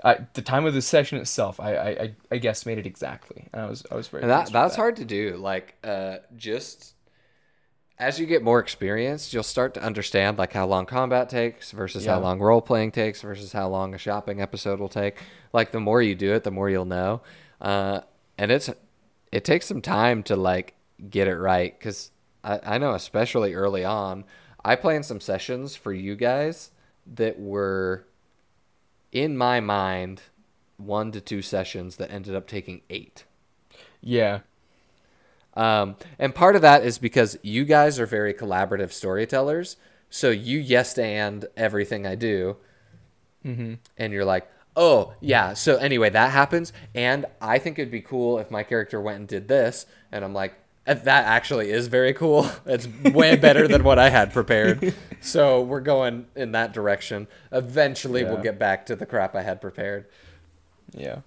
[0.05, 3.49] I, the time of the session itself, I, I, I, guess made it exactly.
[3.53, 4.23] And I was I was very.
[4.23, 5.37] And that that's hard to do.
[5.37, 6.95] Like, uh, just
[7.99, 12.05] as you get more experienced, you'll start to understand like how long combat takes versus
[12.07, 15.17] how long role playing takes versus how long a shopping episode will take.
[15.53, 17.23] Like, the more you do it, the more you'll know.
[17.61, 18.01] Uh,
[18.37, 18.71] and it's
[19.33, 20.75] it takes some time to like
[21.11, 22.11] get it right because
[22.45, 24.25] I, I know especially early on,
[24.65, 26.71] I planned some sessions for you guys
[27.07, 28.07] that were
[29.11, 30.23] in my mind
[30.77, 33.25] one to two sessions that ended up taking eight.
[34.01, 34.41] Yeah,
[35.59, 39.77] Um, and part of that is because you guys are very collaborative storytellers.
[40.09, 42.57] So you yes and everything I do.
[43.45, 43.75] Mm-hmm.
[43.97, 45.55] And you're like, oh, yeah.
[45.55, 46.73] So anyway, that happens.
[46.95, 49.85] And I think it'd be cool if my character went and did this.
[50.13, 50.55] And I'm like,
[50.87, 52.49] "Uh, that actually is very cool.
[52.67, 54.95] It's way better than what I had prepared.
[55.21, 57.27] So we're going in that direction.
[57.51, 60.07] Eventually, we'll get back to the crap I had prepared.
[60.95, 61.23] yeah.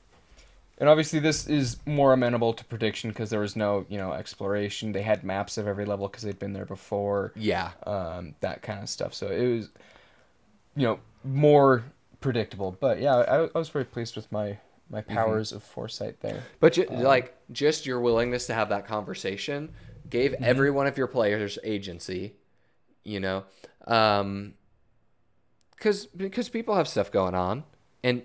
[0.81, 4.93] And obviously, this is more amenable to prediction because there was no, you know, exploration.
[4.93, 7.33] They had maps of every level because they'd been there before.
[7.35, 7.69] Yeah.
[7.85, 9.13] um, that kind of stuff.
[9.13, 9.69] So it was,
[10.75, 11.83] you know, more
[12.19, 12.75] predictable.
[12.79, 14.57] But yeah, I, I was very pleased with my
[14.89, 16.41] my powers of foresight there.
[16.59, 19.69] But ju- like just your willingness to have that conversation
[20.09, 22.33] gave every one of your players agency,
[23.03, 23.43] you know,
[23.85, 24.55] um,
[25.75, 27.65] because because people have stuff going on,
[28.03, 28.23] and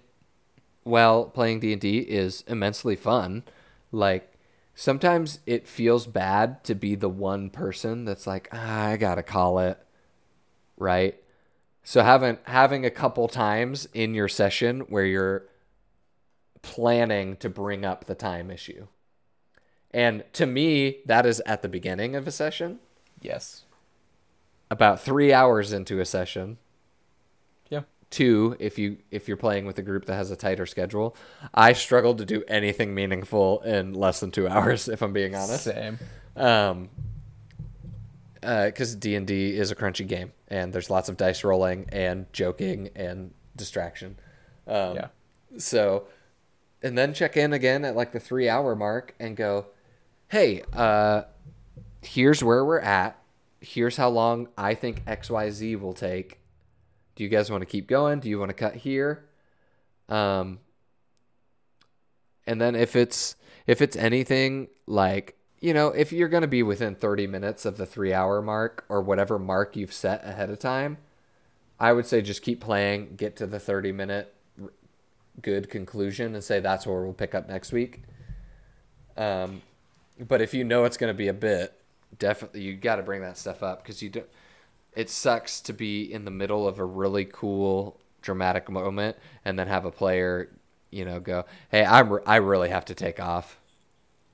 [0.87, 3.43] while playing D and D is immensely fun,
[3.91, 4.32] like
[4.74, 9.59] sometimes it feels bad to be the one person that's like ah, I gotta call
[9.59, 9.78] it,
[10.76, 11.16] right?
[11.82, 15.47] So having having a couple times in your session where you're
[16.62, 18.87] planning to bring up the time issue.
[19.93, 22.80] And to me, that is at the beginning of a session,
[23.20, 23.64] Yes.
[24.70, 26.59] about three hours into a session.
[28.09, 31.16] Two, if you if you're playing with a group that has a tighter schedule,
[31.52, 35.64] I struggled to do anything meaningful in less than two hours, if I'm being honest.
[35.64, 35.98] Same.
[36.36, 36.88] Um,
[38.40, 42.32] because D and D is a crunchy game, and there's lots of dice rolling and
[42.32, 44.18] joking and distraction.
[44.66, 45.09] Um, Yeah.
[45.59, 46.07] So,
[46.82, 49.66] and then check in again at like the three hour mark and go,
[50.28, 51.22] hey, uh,
[52.02, 53.20] here's where we're at.
[53.61, 56.38] Here's how long I think XYZ will take.
[57.16, 58.20] Do you guys want to keep going?
[58.20, 59.24] Do you want to cut here?
[60.08, 60.60] Um,
[62.46, 63.36] and then if it's
[63.66, 67.76] if it's anything like you know if you're going to be within 30 minutes of
[67.76, 70.98] the three hour mark or whatever mark you've set ahead of time
[71.80, 74.34] i would say just keep playing get to the 30 minute
[75.42, 78.02] good conclusion and say that's where we'll pick up next week
[79.18, 79.62] um,
[80.28, 81.72] but if you know it's going to be a bit
[82.18, 84.22] definitely you got to bring that stuff up because you do
[84.97, 89.68] it sucks to be in the middle of a really cool dramatic moment and then
[89.68, 90.51] have a player
[90.90, 93.59] you know go hey i'm re- i really have to take off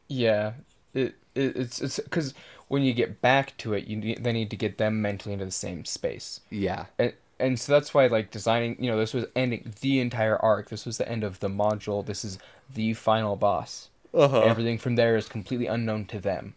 [0.09, 0.55] Yeah,
[0.95, 2.35] it, it it's it's because
[2.69, 5.45] when you get back to it, you need, then need to get them mentally into
[5.45, 9.27] the same space, yeah and and so that's why like designing, you know, this was
[9.35, 10.69] ending the entire arc.
[10.71, 12.05] This was the end of the module.
[12.05, 12.39] This is
[12.73, 13.89] the final boss.
[14.15, 14.55] uh-huh.
[14.55, 16.55] Everything from there is completely unknown to them,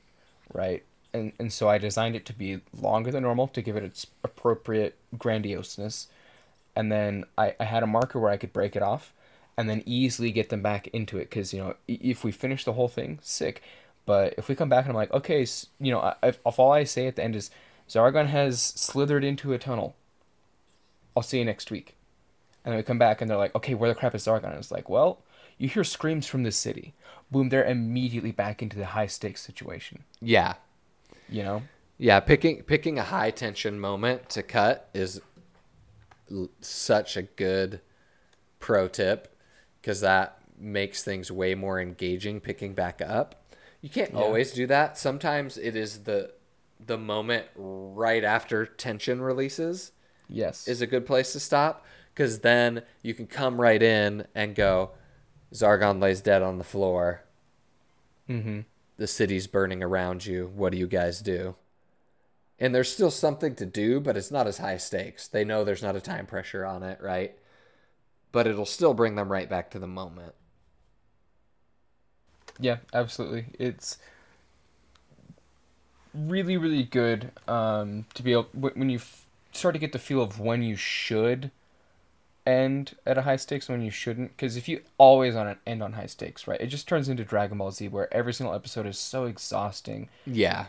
[0.53, 0.84] right?
[1.16, 4.07] And and so I designed it to be longer than normal to give it its
[4.24, 6.07] appropriate grandioseness,
[6.76, 9.13] and then I, I had a marker where I could break it off,
[9.57, 11.30] and then easily get them back into it.
[11.30, 13.61] Because you know, if we finish the whole thing, sick.
[14.05, 16.72] But if we come back and I'm like, okay, s- you know, if, if all
[16.72, 17.49] I say at the end is
[17.89, 19.95] Zargon has slithered into a tunnel,
[21.16, 21.95] I'll see you next week.
[22.63, 24.49] And then we come back and they're like, okay, where the crap is Zargon?
[24.49, 25.20] And it's like, well,
[25.57, 26.93] you hear screams from the city.
[27.32, 30.03] Boom, they're immediately back into the high stakes situation.
[30.22, 30.55] yeah
[31.30, 31.61] You know?
[31.97, 35.21] yeah picking picking a high tension moment to cut is
[36.32, 37.80] l- such a good
[38.59, 39.36] pro tip
[39.82, 43.43] because that makes things way more engaging picking back up
[43.82, 44.19] you can't Yeah.
[44.19, 46.32] always do that sometimes it is the
[46.86, 49.91] the moment right after tension releases
[50.28, 50.67] Yes.
[50.67, 54.91] is a good place to stop because then you can come right in and go
[55.53, 57.23] zargon lays dead on the floor
[58.30, 58.61] mm-hmm.
[58.98, 60.52] The city's burning around you.
[60.56, 61.56] What do you guys do?
[62.60, 65.28] And there's still something to do but it's not as high stakes.
[65.28, 67.38] They know there's not a time pressure on it right?
[68.32, 70.34] But it'll still bring them right back to the moment.
[72.60, 73.48] Yeah, absolutely.
[73.60, 73.98] It's
[76.14, 80.22] really, really good um, to be able when you f- start to get the feel
[80.22, 81.52] of when you should
[82.46, 84.32] end at a high stakes when you shouldn't.
[84.32, 87.24] Because if you always on an end on high stakes, right, it just turns into
[87.24, 90.10] Dragon Ball Z where every single episode is so exhausting.
[90.26, 90.66] yeah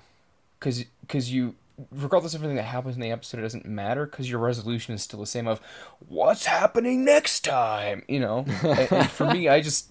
[0.58, 1.54] Because because you
[1.92, 5.02] regardless of everything that happens in the episode, it doesn't matter because your resolution is
[5.02, 5.60] still the same of
[6.08, 8.02] what's happening next time.
[8.08, 9.90] You know, and, and for me, I just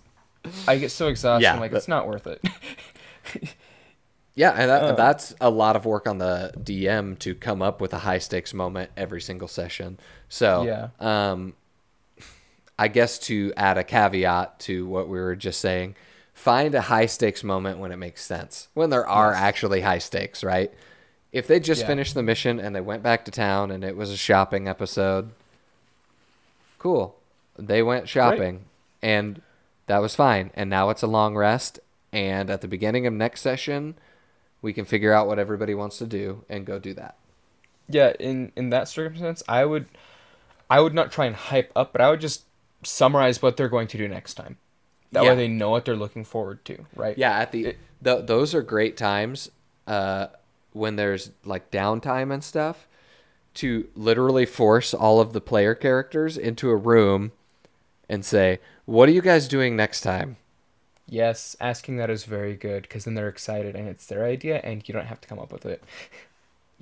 [0.68, 1.44] I get so exhausted.
[1.44, 2.42] Yeah, I'm like, but- it's not worth it.
[4.36, 4.92] yeah and that, Uh.
[4.94, 8.54] that's a lot of work on the dm to come up with a high stakes
[8.54, 9.98] moment every single session
[10.30, 10.90] so Yeah.
[11.00, 11.54] um
[12.78, 15.96] i guess to add a caveat to what we were just saying
[16.34, 19.42] find a high stakes moment when it makes sense when there are Yes.
[19.42, 20.72] actually high stakes right?
[21.32, 21.88] If they just Yeah.
[21.88, 25.32] finished the mission and they went back to town and it was a shopping episode
[26.80, 27.16] cool.
[27.58, 28.66] They went shopping
[29.02, 29.42] and
[29.88, 30.52] that was fine.
[30.56, 31.80] And now it's a long rest.
[32.12, 33.96] And at the beginning of next session
[34.62, 37.16] we can figure out what everybody wants to do and go do that.
[37.88, 39.86] Yeah, in in that circumstance, I would
[40.70, 42.45] I would not try and hype up, but I would just
[42.86, 44.58] summarize what they're going to do next time.
[45.12, 45.30] That Yeah.
[45.32, 47.18] way they know what they're looking forward to, right?
[47.18, 49.50] yeah at the It- th- those are great times
[49.88, 50.28] uh,
[50.74, 52.88] when there's like downtime and stuff
[53.56, 57.32] to literally force all of the player characters into a room
[58.10, 60.38] and say what are you guys doing next time
[61.08, 64.88] Yes, asking that is very good because then they're excited and it's their idea and
[64.88, 65.84] you don't have to come up with it.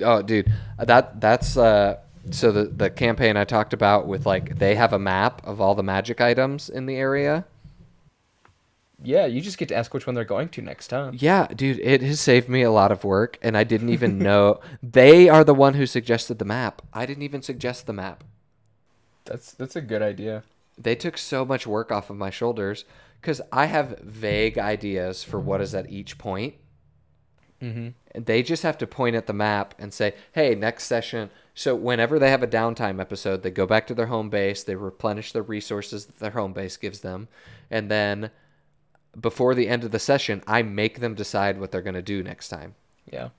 [0.01, 1.97] Oh, dude, that that's uh.
[2.31, 5.75] So the the campaign I talked about with like they have a map of all
[5.75, 7.45] the magic items in the area.
[9.01, 11.17] Yeah, you just get to ask which one they're going to next time.
[11.19, 14.61] Yeah, dude, it has saved me a lot of work, and I didn't even know
[14.81, 16.81] they are the one who suggested the map.
[16.93, 18.23] I didn't even suggest the map.
[19.25, 20.43] That's that's a good idea.
[20.77, 22.85] They took so much work off of my shoulders
[23.21, 26.55] because I have vague ideas for what is at each point.
[27.61, 27.89] Mm-hmm.
[28.11, 31.75] And They just have to point at the map and say, "Hey, next session." So
[31.75, 35.31] whenever they have a downtime episode, they go back to their home base, they replenish
[35.31, 37.27] the resources that their home base gives them,
[37.69, 38.31] and then
[39.19, 42.23] before the end of the session, I make them decide what they're going to do
[42.23, 42.75] next time.
[43.11, 43.29] Yeah.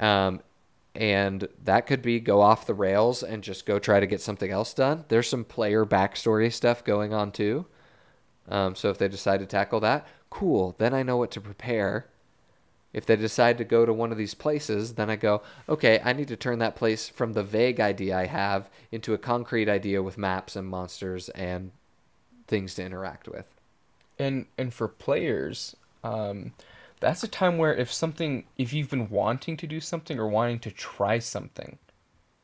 [0.00, 0.40] Um,
[0.94, 4.50] and that could be go off the rails and just go try to get something
[4.50, 5.04] else done.
[5.08, 7.66] There's some player backstory stuff going on too.
[8.48, 10.74] Um, so if they decide to tackle that, cool.
[10.78, 12.06] Then I know what to prepare.
[12.92, 16.12] If they decide to go to one of these places, then I go, okay, I
[16.12, 20.02] need to turn that place from the vague idea I have into a concrete idea
[20.02, 21.70] with maps and monsters and
[22.46, 23.46] things to interact with.
[24.18, 25.74] And and for players,
[26.04, 26.52] um,
[27.00, 30.58] that's a time where if something, if you've been wanting to do something or wanting
[30.60, 31.78] to try something,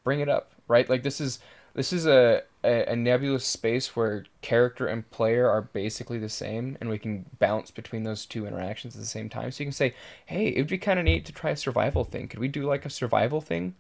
[0.03, 0.89] bring it up, right?
[0.89, 1.39] Like this is
[1.75, 6.77] this is a, a, a, nebulous space where character and player are basically the same
[6.81, 9.51] and we can bounce between those two interactions at the same time.
[9.51, 9.95] So you can say
[10.27, 12.29] hey it would be kind of neat to try a survival thing.
[12.29, 13.75] Could we do like a survival thing?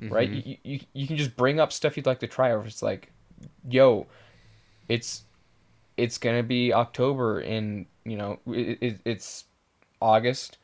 [0.00, 0.12] Mm-hmm.
[0.12, 2.82] right you, you, you can just bring up stuff you'd like to try or it's
[2.82, 3.12] like
[3.68, 4.08] yo
[4.88, 5.22] it's
[5.96, 9.44] it's gonna be october in you know it, it, it's
[10.00, 10.58] august.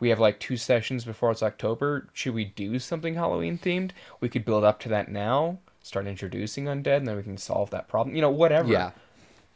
[0.00, 2.08] We have like two sessions before it's october.
[2.12, 3.92] Should we do something halloween themed?
[4.20, 7.70] We could build up to that now start introducing undead and then we can solve
[7.70, 8.14] that problem.
[8.14, 8.70] You know, whatever.
[8.70, 8.92] Yeah.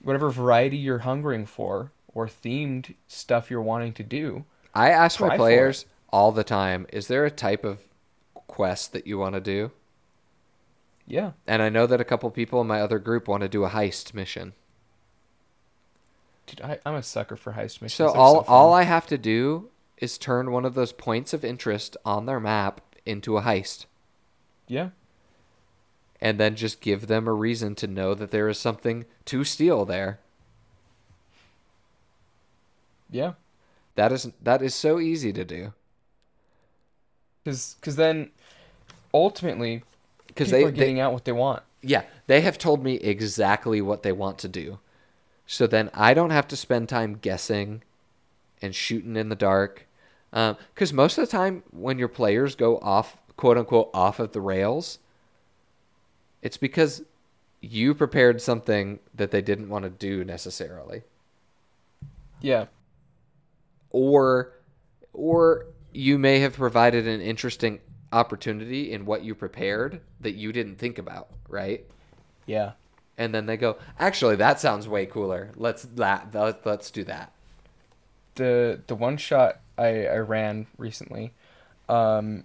[0.03, 4.45] Whatever variety you're hungering for or themed stuff you're wanting to do.
[4.74, 7.81] I ask my players all the time, is there a type of
[8.35, 9.70] quest that you want to do?
[11.07, 11.33] Yeah.
[11.47, 13.70] And I know that a couple people in my other group want to do a
[13.70, 14.53] heist mission.
[16.47, 17.95] Dude, I, am a sucker for heist missions.
[17.95, 21.33] So They're all so all I have to do is turn one of those points
[21.33, 23.87] of interest on their map into a heist.
[24.68, 24.91] Yeah
[26.20, 29.84] and then just give them a reason to know that there is something to steal
[29.84, 30.18] there.
[33.10, 33.32] Yeah.
[33.94, 35.72] That is that is so easy to do.
[37.44, 38.30] Cuz cuz then
[39.14, 39.82] ultimately
[40.34, 41.62] cuz they are getting they, out what they want.
[41.82, 44.78] Yeah, they have told me exactly what they want to do.
[45.46, 47.82] So then I don't have to spend time guessing
[48.60, 49.86] and shooting in the dark.
[50.30, 54.32] Because um, most of the time, when your players go off, quote unquote, off of
[54.32, 54.98] the rails,
[56.43, 57.03] it's because
[57.61, 61.03] you prepared something that they didn't want to do necessarily.
[62.41, 62.66] Yeah.
[63.91, 64.53] Or
[65.12, 67.80] or you may have provided an interesting
[68.12, 71.84] opportunity in what you prepared that you didn't think about, right?
[72.45, 72.72] Yeah.
[73.18, 75.51] And then they go, "Actually, that sounds way cooler.
[75.57, 76.34] Let's that
[76.64, 77.32] let's do that."
[78.34, 81.32] The the one shot I I ran recently
[81.89, 82.45] um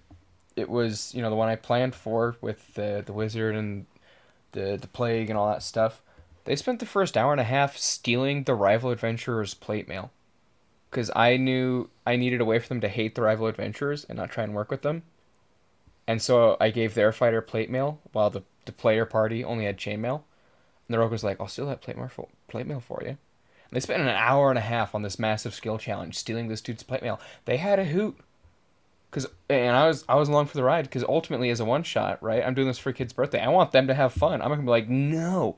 [0.56, 3.86] it was you know the one I planned for with the the wizard and
[4.52, 6.02] the the plague and all that stuff.
[6.46, 10.12] They spent the first hour and a half stealing the rival adventurers' plate mail,
[10.90, 14.18] because I knew I needed a way for them to hate the rival adventurers and
[14.18, 15.04] not try and work with them.
[16.08, 19.78] And so I gave their fighter plate mail while the the player party only had
[19.78, 20.24] chainmail.
[20.88, 23.10] And the rogue was like, "I'll steal that plate mail for, plate mail for you."
[23.10, 23.18] And
[23.72, 26.84] they spent an hour and a half on this massive skill challenge, stealing this dude's
[26.84, 27.20] plate mail.
[27.46, 28.18] They had a hoot
[29.12, 31.84] because and I was I was along for the ride because ultimately as a one
[31.84, 34.42] shot right I'm doing this for a kid's birthday I want them to have fun.
[34.42, 35.58] I'm not gonna be like no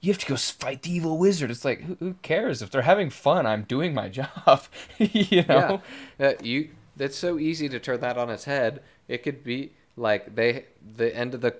[0.00, 1.50] you have to go fight the evil wizard.
[1.50, 2.60] It's like who, who cares?
[2.62, 4.62] If they're having fun I'm doing my job.
[4.98, 5.82] You know?
[6.18, 6.26] Yeah.
[6.28, 8.82] Uh, you that's so easy to turn that on its head.
[9.08, 10.66] It could be like they
[10.96, 11.56] the end of the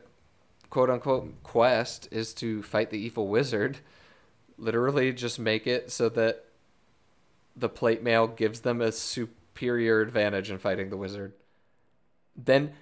[0.71, 3.79] quote unquote quest is to fight the evil wizard.
[4.57, 6.45] Literally just make it so that
[7.57, 11.33] the plate mail gives them a super superior advantage in fighting the wizard,
[12.37, 12.73] then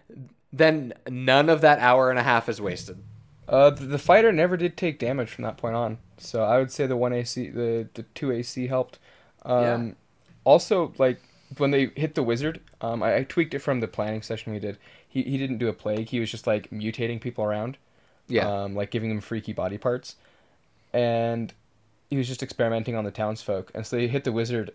[0.53, 2.99] then none of that hour and a half is wasted.
[3.49, 6.71] Uh, the, the fighter never did take damage from that point on, so I would
[6.71, 8.99] say the one AC, the the two AC helped.
[9.45, 9.93] Um, yeah.
[10.45, 11.21] Also, like
[11.59, 14.59] when they hit the wizard, um, I, I tweaked it from the planning session we
[14.59, 14.79] did.
[15.07, 16.09] He he didn't do a plague.
[16.09, 17.77] He was just like mutating people around.
[18.29, 18.49] Yeah.
[18.49, 20.17] Um, like giving them freaky body parts,
[20.95, 21.53] and
[22.09, 23.71] he was just experimenting on the townsfolk.
[23.75, 24.73] And so they hit the wizard,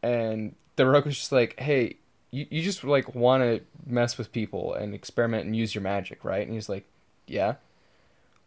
[0.00, 1.96] and the rogue was just like, hey,
[2.30, 6.24] you, you just like want to mess with people and experiment and use your magic,
[6.24, 6.46] right?
[6.46, 6.84] And he's like,
[7.26, 7.56] yeah.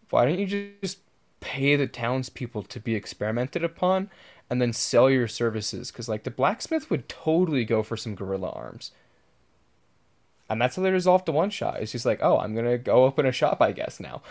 [0.09, 0.99] Why don't you just
[1.41, 4.09] pay the townspeople to be experimented upon
[4.49, 5.91] and then sell your services?
[5.91, 8.91] Because like the blacksmith would totally go for some gorilla arms.
[10.49, 11.81] And that's how they resolved the one shot.
[11.81, 14.21] It's just like, oh, I'm gonna go open a shop, I guess now.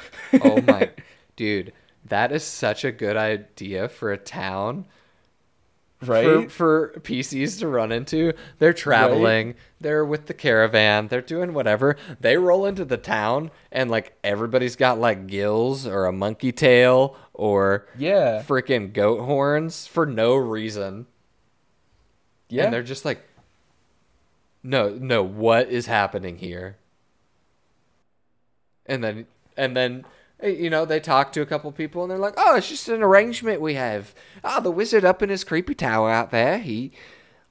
[0.42, 0.90] oh my,
[1.36, 1.72] dude,
[2.05, 4.86] that is such a good idea for a town
[6.05, 8.32] right for, for PCs to run into.
[8.59, 9.57] They're traveling, right?
[9.80, 11.96] they're with the caravan, they're doing whatever.
[12.20, 17.16] They roll into the town and like everybody's got like gills or a monkey tail
[17.34, 21.07] or yeah, freaking goat horns for no reason.
[22.48, 23.22] Yeah, and they're just like,
[24.62, 26.76] no, no, what is happening here?
[28.86, 29.26] And then
[29.57, 30.05] and then
[30.43, 33.03] you know, they talk to a couple people and they're like, "Oh, it's just an
[33.03, 34.14] arrangement we have.
[34.45, 36.59] Oh, the wizard up in his creepy tower out there.
[36.59, 36.93] He,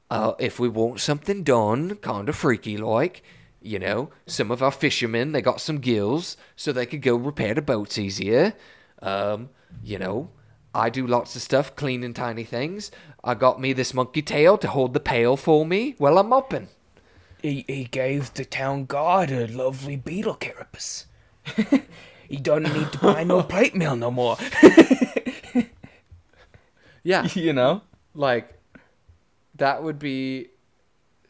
[0.10, 3.24] uh, if we want something done, kind of freaky like,
[3.62, 7.54] you know, some of our fishermen they got some gills so they could go repair
[7.54, 8.54] the boats easier.
[9.02, 9.50] Um,
[9.84, 10.30] you know,
[10.74, 12.92] I do lots of stuff, cleaning tiny things.
[13.24, 16.68] I got me this monkey tail to hold the pail for me while I'm mopping.
[17.42, 21.06] He, he gave the town guard a lovely beetle carapace.
[22.30, 24.38] he don't need to buy no plate mail no more.
[27.04, 27.82] Yeah, you know?
[28.14, 28.54] like
[29.56, 30.50] that would be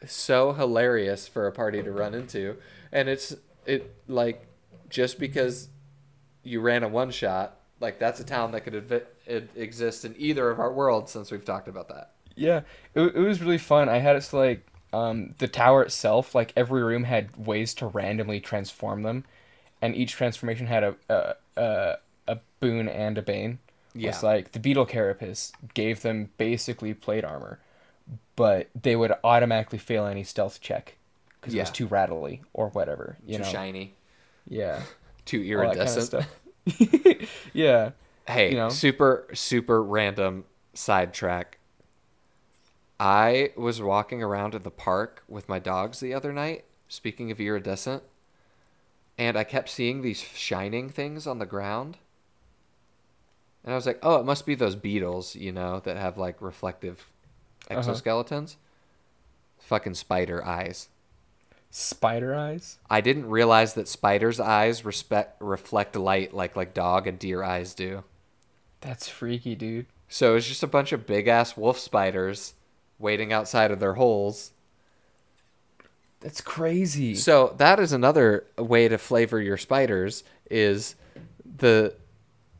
[0.06, 2.56] so hilarious for a party to run into,
[2.92, 3.34] and it's
[3.66, 4.46] it like
[4.88, 5.68] just because
[6.42, 8.74] you ran a one shot, like that's a town that could
[9.26, 12.12] it exist in either of our worlds since we've talked about that.
[12.34, 12.62] Yeah,
[12.94, 13.88] it, it was really fun.
[13.88, 17.86] I had it so like um, the tower itself, like every room had ways to
[17.86, 19.24] randomly transform them,
[19.82, 21.94] and each transformation had a a, a,
[22.28, 23.58] a boon and a bane.
[23.94, 24.10] Yeah.
[24.10, 27.58] It's like the beetle carapace gave them basically plate armor,
[28.36, 30.96] but they would automatically fail any stealth check
[31.40, 31.72] because it was Yeah.
[31.72, 33.16] too rattly or whatever.
[33.26, 33.94] You too know, shiny,
[34.46, 34.82] yeah,
[35.24, 36.04] too that kind of iridescent.
[36.06, 37.30] stuff.
[37.52, 37.90] yeah,
[38.28, 38.68] Hey, you know?
[38.68, 41.58] super super random sidetrack.
[42.98, 46.64] I was walking around in the park with my dogs the other night.
[46.88, 48.02] Speaking of iridescent,
[49.20, 51.98] and I kept seeing these shining things on the ground.
[53.62, 56.40] And I was like, "Oh, it must be those beetles, you know, that have like
[56.40, 57.06] reflective
[57.70, 57.80] Uh-huh.
[57.80, 58.56] exoskeletons."
[59.58, 60.88] Fucking spider eyes.
[61.72, 62.78] spider eyes.
[62.88, 67.74] I didn't realize that spiders' eyes respect reflect light like like dog and deer eyes
[67.74, 68.02] do.
[68.80, 69.86] That's freaky, dude.
[70.08, 72.54] So it's just a bunch of big ass wolf spiders
[72.98, 74.50] waiting outside of their holes.
[76.20, 77.14] That's crazy.
[77.14, 80.94] So that is another way to flavor your spiders is
[81.56, 81.94] the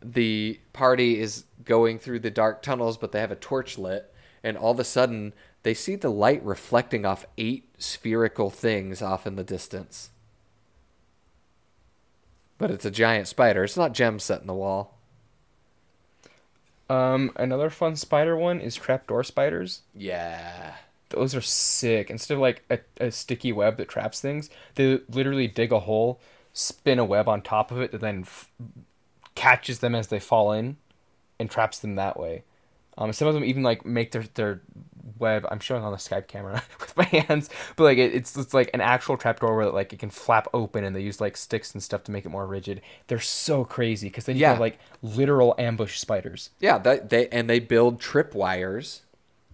[0.02, 4.56] the party is going through the dark tunnels but they have a torch lit and
[4.56, 9.36] all of a sudden they see the light reflecting off eight spherical things off in
[9.36, 10.10] the distance.
[12.56, 13.64] But it's a giant spider.
[13.64, 14.98] It's not gems set in the wall.
[16.88, 19.82] Um, another fun spider one is trapdoor spiders.
[19.94, 20.74] Yeah.
[21.10, 22.10] Those are sick.
[22.10, 26.20] Instead of like a, a sticky web that traps things, they literally dig a hole,
[26.52, 28.50] spin a web on top of it that then f-
[29.34, 30.76] catches them as they fall in,
[31.38, 32.44] and traps them that way.
[32.98, 34.60] Um, some of them even like make their their
[35.18, 35.46] web.
[35.50, 38.70] I'm showing on the Skype camera with my hands, but like it, it's it's like
[38.74, 41.82] an actual trapdoor where like it can flap open, and they use like sticks and
[41.82, 42.82] stuff to make it more rigid.
[43.06, 44.50] They're so crazy because then you Yeah.
[44.50, 46.50] have like literal ambush spiders.
[46.60, 49.00] Yeah, they, they and they build tripwires.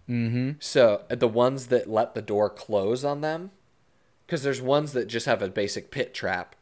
[0.08, 0.52] Mm-hmm.
[0.60, 3.50] So uh, the ones that let the door close on them,
[4.26, 6.54] because there's ones that just have a basic pit trap,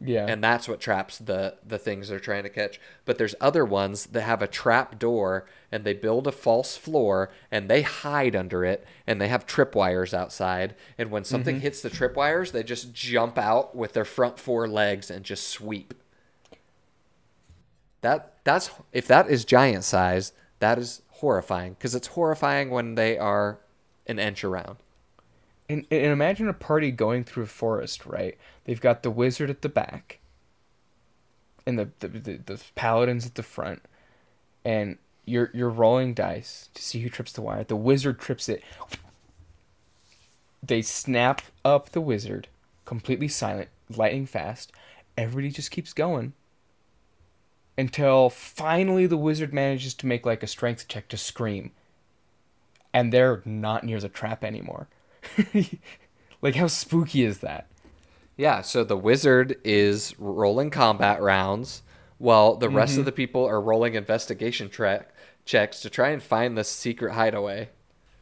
[0.00, 0.26] Yeah.
[0.28, 2.80] and that's what traps the the things they're trying to catch.
[3.04, 7.30] But there's other ones that have a trap door, and they build a false floor,
[7.50, 10.74] and they hide under it, and they have tripwires outside.
[10.96, 15.10] And when something hits the tripwires, they just jump out with their front four legs
[15.10, 15.94] and just sweep.
[18.02, 23.16] That that's if that is giant size, that is horrifying because it's horrifying when they
[23.18, 23.58] are
[24.06, 24.76] an inch around.
[25.68, 28.36] And, and imagine a party going through a forest, right?
[28.64, 30.18] They've got the wizard at the back,
[31.66, 33.82] and the the, the, the paladins at the front,
[34.64, 37.64] and you're you're rolling dice to see who trips the wire.
[37.64, 38.62] The wizard trips it.
[40.62, 42.48] They snap up the wizard,
[42.84, 44.72] completely silent, lightning fast.
[45.16, 46.34] Everybody just keeps going
[47.76, 51.72] until finally the wizard manages to make like a strength check to scream,
[52.92, 54.88] and they're not near the trap anymore.
[56.42, 57.66] like how spooky is that?
[58.36, 61.82] Yeah, so the wizard is rolling combat rounds
[62.18, 63.06] while the rest of mm-hmm.
[63.06, 65.14] the people are rolling investigation track
[65.44, 67.68] checks to try and find the secret hideaway.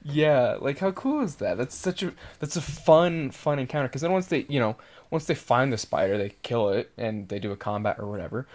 [0.04, 1.56] Yeah, like how cool is that?
[1.56, 4.76] That's such a that's a fun fun encounter because then once they you know
[5.10, 8.46] once they find the spider they kill it and they do a combat or whatever.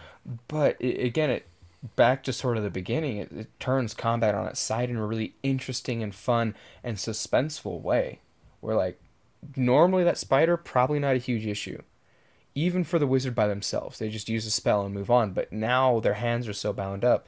[0.47, 1.47] But it, again, it
[1.95, 3.17] back to sort of the beginning.
[3.17, 7.81] It, it turns combat on its side in a really interesting and fun and suspenseful
[7.81, 8.19] way.
[8.59, 8.99] Where like
[9.55, 11.81] normally that spider probably not a huge issue,
[12.55, 13.99] even for the wizard by themselves.
[13.99, 15.31] They just use a spell and move on.
[15.31, 17.27] But now their hands are so bound up,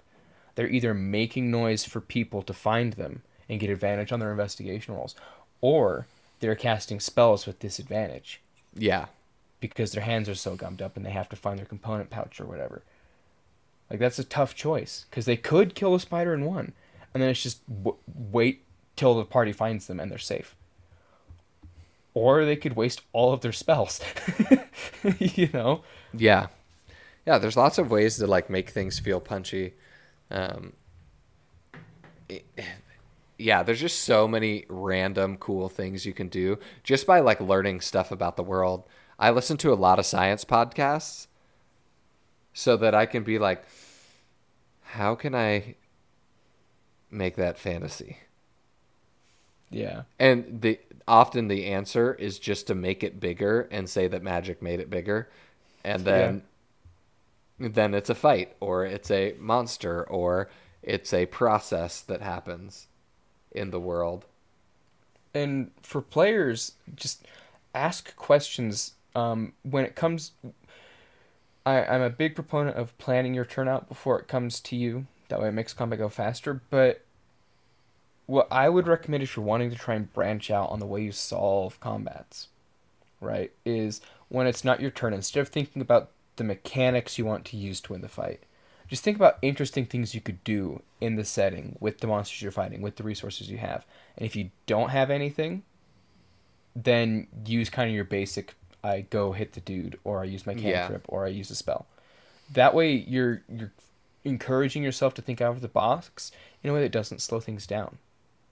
[0.56, 4.94] they're either making noise for people to find them and get advantage on their investigation
[4.94, 5.16] rolls,
[5.62, 6.08] or
[6.40, 8.42] they're casting spells with disadvantage
[8.76, 9.08] Yeah.
[9.60, 12.40] Because their hands are so gummed up and they have to find their component pouch
[12.40, 12.82] or whatever.
[13.90, 16.74] Like that's a tough choice because they could kill a spider in one,
[17.14, 18.64] and then it's just w- wait
[18.96, 20.56] till the party finds them and they're safe.
[22.14, 24.00] Or they could waste all of their spells.
[25.20, 25.84] you know?
[26.14, 26.48] Yeah.
[27.26, 29.74] Yeah, there's lots of ways to like make things feel punchy.
[30.32, 30.74] Um
[32.28, 32.46] it-
[33.42, 37.80] yeah, there's just so many random cool things you can do just by like learning
[37.80, 38.84] stuff about the world.
[39.20, 41.28] I listen to a lot of science podcasts
[42.54, 43.64] so that I can be like
[44.82, 45.76] how can I
[47.12, 48.18] make that fantasy?
[49.70, 50.04] Yeah.
[50.18, 54.62] And the often the answer is just to make it bigger and say that magic
[54.62, 55.30] made it bigger.
[55.84, 56.44] And then
[57.60, 57.70] yeah.
[57.72, 60.50] then it's a fight or it's a monster or
[60.82, 62.88] it's a process that happens
[63.52, 64.26] in the world.
[65.36, 67.28] And for players, just
[67.76, 70.32] ask questions um, when it comes.
[71.66, 75.06] I, I'm a big proponent of planning your turnout before it comes to you.
[75.28, 76.62] That way, it makes combat go faster.
[76.70, 77.02] But
[78.26, 81.04] what I would recommend if you're wanting to try and branch out on the way
[81.04, 82.48] you solve combats,
[83.20, 87.46] right, is when it's not your turn, instead of thinking about the mechanics you want
[87.46, 88.42] to use to win the fight,
[88.88, 92.52] just think about interesting things you could do in the setting with the monsters you're
[92.52, 93.86] fighting, with the resources you have.
[94.18, 95.64] And if you don't have anything,
[96.76, 100.54] then use kind of your basic I go hit the dude or I use my
[100.54, 101.16] cantrip yeah.
[101.16, 101.86] or I use a spell.
[102.52, 103.72] That way you're you're
[104.24, 106.32] encouraging yourself to think out of the box
[106.64, 107.98] in a way that doesn't slow things down.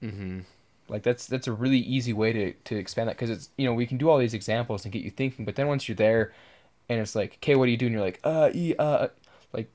[0.04, 0.40] Mm-hmm.
[0.90, 3.74] Like that's that's a really easy way to to expand that because it's you know
[3.74, 6.32] we can do all these examples and get you thinking, but then once you're there,
[6.90, 7.88] and it's like, okay, what do you do?
[7.88, 9.08] And you're like, uh, e, uh,
[9.52, 9.70] like,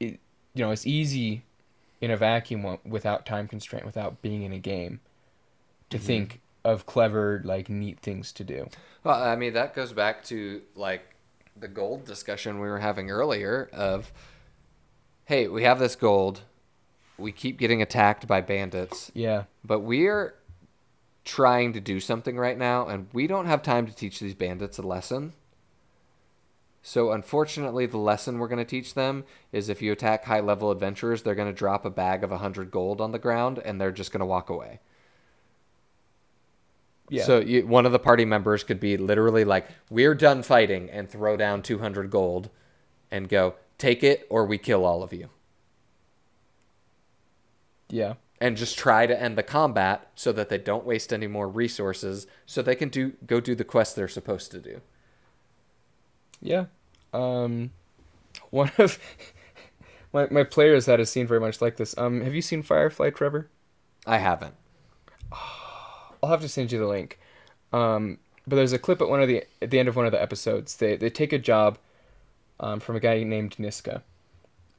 [0.00, 0.18] it,
[0.54, 1.42] you know, it's easy
[2.00, 5.00] in a vacuum without time constraint, without being in a game,
[5.90, 6.06] to mm-hmm.
[6.06, 8.68] think of clever, like, neat things to do.
[9.04, 11.16] Well, I mean, that goes back to like
[11.56, 14.12] the gold discussion we were having earlier of,
[15.24, 16.42] hey, we have this gold
[17.18, 19.10] we keep getting attacked by bandits.
[19.14, 19.44] Yeah.
[19.64, 20.34] But we're
[21.24, 24.78] trying to do something right now, and we don't have time to teach these bandits
[24.78, 25.32] a lesson.
[26.82, 30.72] So, unfortunately, the lesson we're going to teach them is if you attack high level
[30.72, 33.92] adventurers, they're going to drop a bag of 100 gold on the ground and they're
[33.92, 34.80] just going to walk away.
[37.12, 37.24] Yeah.
[37.24, 41.08] So, you, one of the party members could be literally like, We're done fighting, and
[41.10, 42.48] throw down 200 gold
[43.10, 45.28] and go, Take it, or we kill all of you.
[47.90, 48.14] Yeah.
[48.40, 52.26] And just try to end the combat so that they don't waste any more resources
[52.46, 54.80] so they can do go do the quest they're supposed to do.
[56.40, 56.64] Yeah.
[57.12, 57.70] Um
[58.50, 58.98] one of
[60.12, 61.96] my my players had a scene very much like this.
[61.96, 63.48] Um have you seen Firefly Trevor?
[64.06, 64.54] I haven't.
[66.22, 67.18] I'll have to send you the link.
[67.72, 70.12] Um but there's a clip at one of the at the end of one of
[70.12, 70.76] the episodes.
[70.76, 71.78] They they take a job
[72.60, 74.02] um, from a guy named Niska,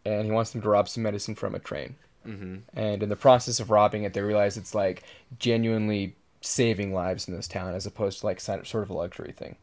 [0.05, 1.95] and he wants them to rob some medicine from a train.
[2.27, 2.55] Mm-hmm.
[2.73, 5.03] And in the process of robbing it, they realize it's like
[5.39, 9.55] genuinely saving lives in this town as opposed to like sort of a luxury thing.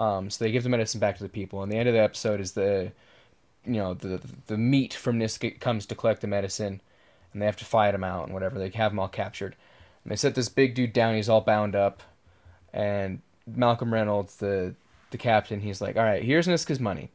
[0.00, 1.62] Um, so they give the medicine back to the people.
[1.62, 2.92] And the end of the episode is the,
[3.64, 6.80] you know, the the meat from Niska comes to collect the medicine,
[7.32, 8.58] and they have to fight him out and whatever.
[8.58, 9.56] They have him all captured,
[10.02, 11.14] and they set this big dude down.
[11.14, 12.02] He's all bound up,
[12.72, 14.74] and Malcolm Reynolds, the
[15.10, 17.10] the captain, he's like, "All right, here's Niska's money.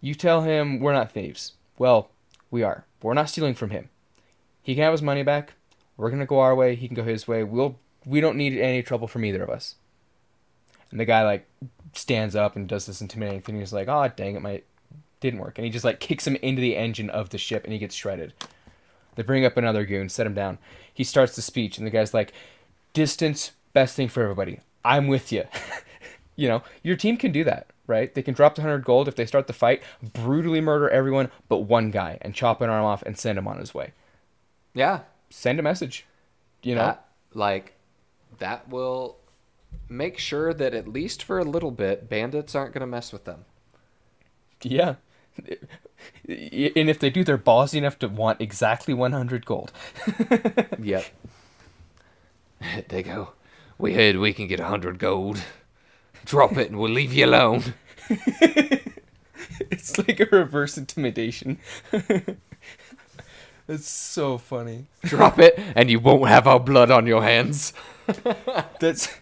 [0.00, 1.52] You tell him we're not thieves.
[1.78, 2.10] Well,
[2.50, 2.84] we are.
[3.00, 3.88] But we're not stealing from him.
[4.62, 5.54] He can have his money back.
[5.96, 6.74] We're gonna go our way.
[6.74, 7.44] He can go his way.
[7.44, 9.76] We'll we don't need any trouble from either of us.
[10.90, 11.46] And the guy like
[11.92, 13.58] stands up and does this intimidating thing.
[13.58, 14.62] He's like, "Oh dang it, my
[15.20, 17.72] didn't work." And he just like kicks him into the engine of the ship, and
[17.72, 18.34] he gets shredded.
[19.14, 20.58] They bring up another goon, set him down.
[20.92, 22.32] He starts the speech, and the guy's like,
[22.92, 24.60] "Distance, best thing for everybody.
[24.84, 25.44] I'm with you."
[26.36, 28.14] you know, your team can do that right?
[28.14, 31.60] They can drop the 100 gold if they start the fight, brutally murder everyone but
[31.60, 33.92] one guy and chop an arm off and send him on his way.
[34.74, 35.00] Yeah.
[35.30, 36.06] Send a message.
[36.62, 36.82] You know?
[36.82, 37.74] That, like,
[38.38, 39.18] that will
[39.88, 43.24] make sure that at least for a little bit, bandits aren't going to mess with
[43.24, 43.44] them.
[44.62, 44.96] Yeah.
[46.26, 49.72] And if they do, they're ballsy enough to want exactly 100 gold.
[50.80, 51.04] yep.
[52.88, 53.32] They go,
[53.76, 55.42] we heard we can get 100 gold.
[56.24, 57.74] Drop it and we'll leave you alone.
[59.60, 61.58] it's like a reverse intimidation.
[63.68, 64.86] it's so funny.
[65.02, 67.74] Drop it and you won't have our blood on your hands.
[68.80, 69.14] That's.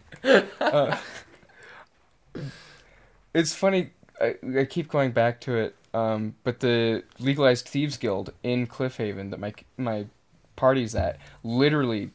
[0.61, 0.97] Uh,
[3.35, 3.91] it's funny.
[4.21, 5.75] I, I keep going back to it.
[5.95, 10.07] Um, but the legalized thieves guild in Cliffhaven that my my
[10.57, 12.11] party's at, literally,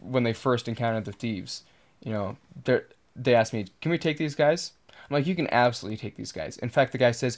[0.00, 1.64] when they first encountered the thieves,
[2.02, 5.52] you know, they're they asked me, "Can we take these guys?" I'm like, "You can
[5.52, 7.36] absolutely take these guys." In fact, the guy says,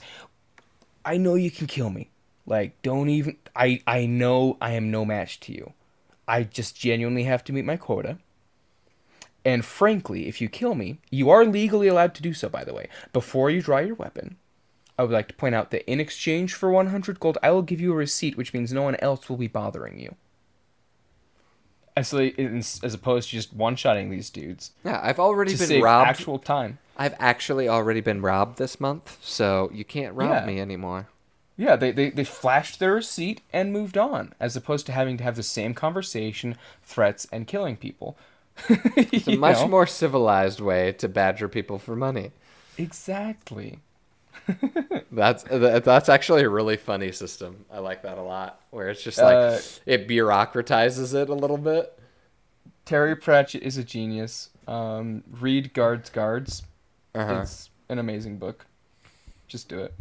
[1.03, 2.09] "I know you can kill me.
[2.45, 3.37] Like, don't even.
[3.55, 5.73] I I know I am no match to you.
[6.27, 8.17] I just genuinely have to meet my quota."
[9.43, 12.73] And frankly, if you kill me, you are legally allowed to do so, by the
[12.73, 12.87] way.
[13.11, 14.37] Before you draw your weapon,
[15.01, 17.81] I would like to point out that in exchange for 100 gold, I will give
[17.81, 20.15] you a receipt, which means no one else will be bothering you
[21.95, 24.71] as, as opposed to just one-shotting these dudes.
[24.83, 26.09] Yeah, I've already been robbed.
[26.09, 26.77] Actual time.
[26.97, 30.45] I've actually already been robbed this month, so you can't rob yeah.
[30.45, 31.07] me anymore.
[31.57, 35.23] Yeah, they, they, they flashed their receipt and moved on, as opposed to having to
[35.23, 38.17] have the same conversation, threats, and killing people.
[38.69, 39.67] it's a much know?
[39.67, 42.31] more civilized way to badger people for money.
[42.77, 43.79] Exactly.
[45.11, 47.65] that's that's actually a really funny system.
[47.71, 48.61] I like that a lot.
[48.71, 51.97] Where it's just like uh, it bureaucratizes it a little bit.
[52.85, 54.49] Terry Pratchett is a genius.
[54.67, 56.63] Um, read Guards Guards.
[57.13, 57.41] Uh-huh.
[57.41, 58.65] It's an amazing book.
[59.47, 59.93] Just do it.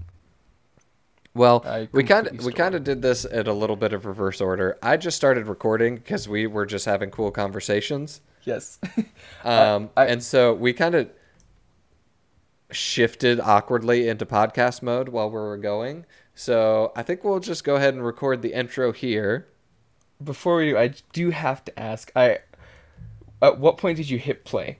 [1.34, 4.40] Well, we kind of we kind of did this at a little bit of reverse
[4.40, 4.76] order.
[4.82, 8.20] I just started recording because we were just having cool conversations.
[8.42, 8.78] Yes.
[9.44, 11.08] um, I, and so we kind of
[12.72, 16.06] shifted awkwardly into podcast mode while we were going.
[16.34, 19.46] So I think we'll just go ahead and record the intro here.
[20.22, 22.10] Before we do, I do have to ask.
[22.14, 22.38] I
[23.42, 24.78] at what point did you hit play?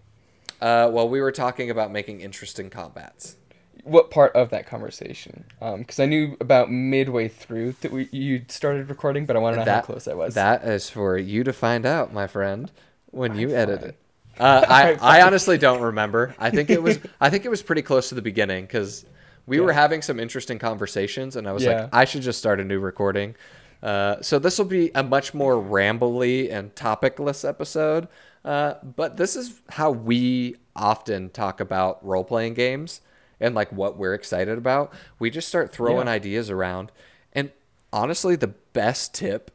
[0.60, 3.36] Uh, well, we were talking about making interesting combats.
[3.84, 5.44] What part of that conversation?
[5.58, 9.54] Because um, I knew about midway through that we you started recording, but I want
[9.54, 10.34] to know that, how close I was.
[10.34, 12.70] That is for you to find out, my friend,
[13.06, 13.96] when you edit it.
[14.38, 16.34] Uh, I I honestly don't remember.
[16.38, 19.04] I think it was I think it was pretty close to the beginning because
[19.46, 19.64] we yeah.
[19.64, 21.82] were having some interesting conversations, and I was yeah.
[21.82, 23.34] like, I should just start a new recording.
[23.82, 28.08] Uh, so this will be a much more rambly and topicless episode.
[28.44, 33.00] Uh, but this is how we often talk about role playing games
[33.40, 34.92] and like what we're excited about.
[35.18, 36.14] We just start throwing yeah.
[36.14, 36.92] ideas around.
[37.32, 37.50] And
[37.92, 39.50] honestly, the best tip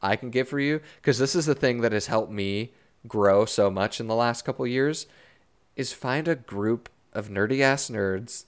[0.00, 2.72] I can give for you, because this is the thing that has helped me
[3.06, 5.06] grow so much in the last couple years,
[5.76, 8.44] is find a group of nerdy ass nerds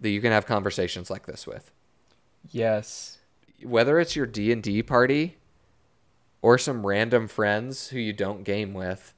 [0.00, 1.70] that you can have conversations like this with.
[2.50, 3.18] Yes.
[3.62, 5.38] Whether it's your D&D party
[6.42, 9.14] or some random friends who you don't game with,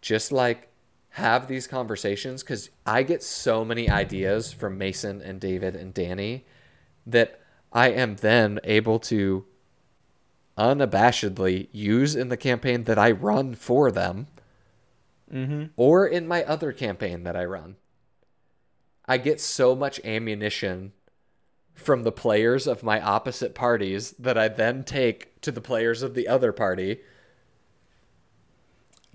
[0.00, 0.70] just like
[1.10, 6.44] have these conversations because I get so many ideas from Mason and David and Danny
[7.06, 7.40] that
[7.72, 9.44] I am then able to
[10.56, 14.26] unabashedly use in the campaign that I run for them
[15.32, 15.66] mm-hmm.
[15.76, 17.76] or in my other campaign that I run.
[19.06, 20.92] I get so much ammunition
[21.74, 26.14] from the players of my opposite parties that I then take to the players of
[26.14, 27.00] the other party.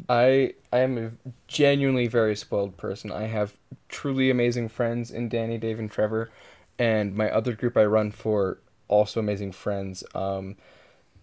[0.08, 1.12] I I am a
[1.48, 3.12] genuinely very spoiled person.
[3.12, 3.56] I have
[3.89, 6.32] truly amazing friends in Danny, Dave, and Trevor,
[6.80, 10.04] and my other group I run for also amazing friends.
[10.16, 10.56] Um,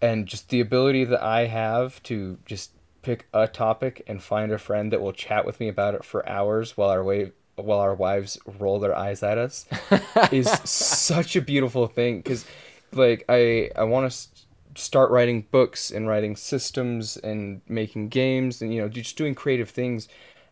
[0.01, 2.72] and just the ability that I have to just
[3.03, 6.28] pick a topic and find a friend that will chat with me about it for
[6.28, 9.66] hours while our way while our wives roll their eyes at us
[10.32, 12.44] is such a beautiful thing because
[12.92, 14.28] like i i want to
[14.80, 19.70] start writing books and writing systems and making games and you know just doing creative
[19.70, 20.09] things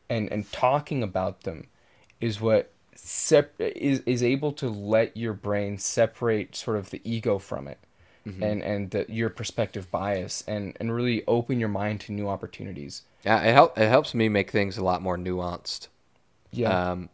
[0.09, 1.67] and and talking about them
[2.21, 7.39] is what sep- is is able to let your brain separate sort of the ego
[7.39, 7.79] from it
[8.27, 8.43] mm-hmm.
[8.43, 13.03] and and the, your perspective bias and and really open your mind to new opportunities
[13.25, 15.89] yeah it help it helps me make things a lot more nuanced
[16.57, 16.91] yeah.
[16.91, 17.09] Um,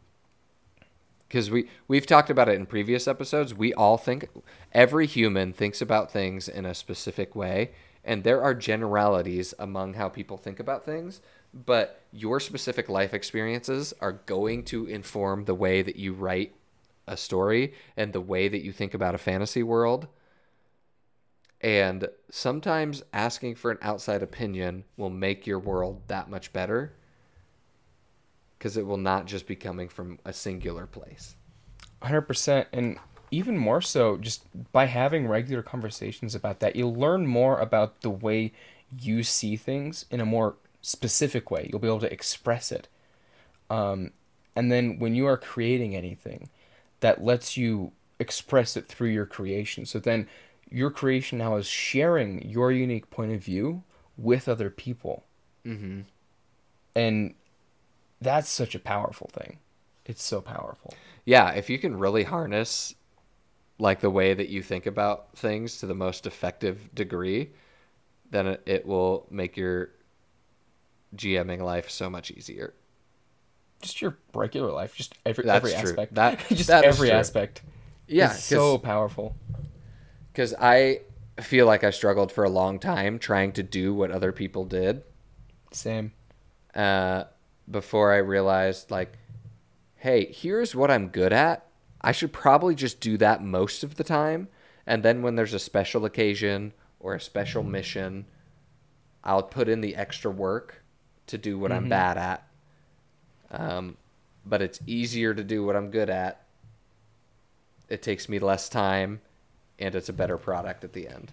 [1.28, 3.54] because we we've talked about it in previous episodes.
[3.54, 4.28] We all think
[4.72, 7.70] every human thinks about things in a specific way,
[8.04, 11.22] and there are generalities among how people think about things.
[11.54, 16.54] But your specific life experiences are going to inform the way that you write
[17.06, 20.08] a story and the way that you think about a fantasy world.
[21.62, 26.92] And sometimes asking for an outside opinion will make your world that much better
[28.58, 31.36] because it will not just be coming from a singular place.
[32.02, 32.98] 100% and
[33.30, 38.10] even more so just by having regular conversations about that you'll learn more about the
[38.10, 38.52] way
[39.00, 41.68] you see things in a more specific way.
[41.70, 42.88] You'll be able to express it.
[43.70, 44.10] Um,
[44.54, 46.50] and then when you are creating anything
[47.00, 49.86] that lets you express it through your creation.
[49.86, 50.28] So then
[50.72, 53.82] your creation now is sharing your unique point of view
[54.16, 55.24] with other people
[55.66, 56.00] mm-hmm.
[56.94, 57.34] and
[58.22, 59.58] that's such a powerful thing.
[60.06, 60.94] It's so powerful.
[61.24, 62.94] Yeah, if you can really harness
[63.78, 67.50] like the way that you think about things to the most effective degree,
[68.30, 69.90] then it, will make your
[71.16, 72.74] GMing life so much easier.
[73.80, 75.90] Just your regular life, just every That's every true.
[75.90, 76.14] aspect.
[76.14, 77.62] That just that every aspect.
[78.06, 79.36] Yeah, so powerful.
[80.32, 81.00] Because I
[81.40, 85.02] feel like I struggled for a long time trying to do what other people did.
[85.72, 86.12] Same.
[86.74, 87.24] Uh,
[87.70, 89.18] before I realized like,
[89.96, 91.66] hey, here's what I'm good at.
[92.00, 94.48] I should probably just do that most of the time.
[94.86, 98.26] And then when there's a special occasion or a special mission,
[99.22, 100.82] I'll put in the extra work
[101.28, 101.84] to do what mm-hmm.
[101.84, 102.46] I'm bad at.
[103.50, 103.96] Um,
[104.44, 106.42] but it's easier to do what I'm good at
[107.92, 109.20] it takes me less time
[109.82, 111.32] and it's a better product at the end.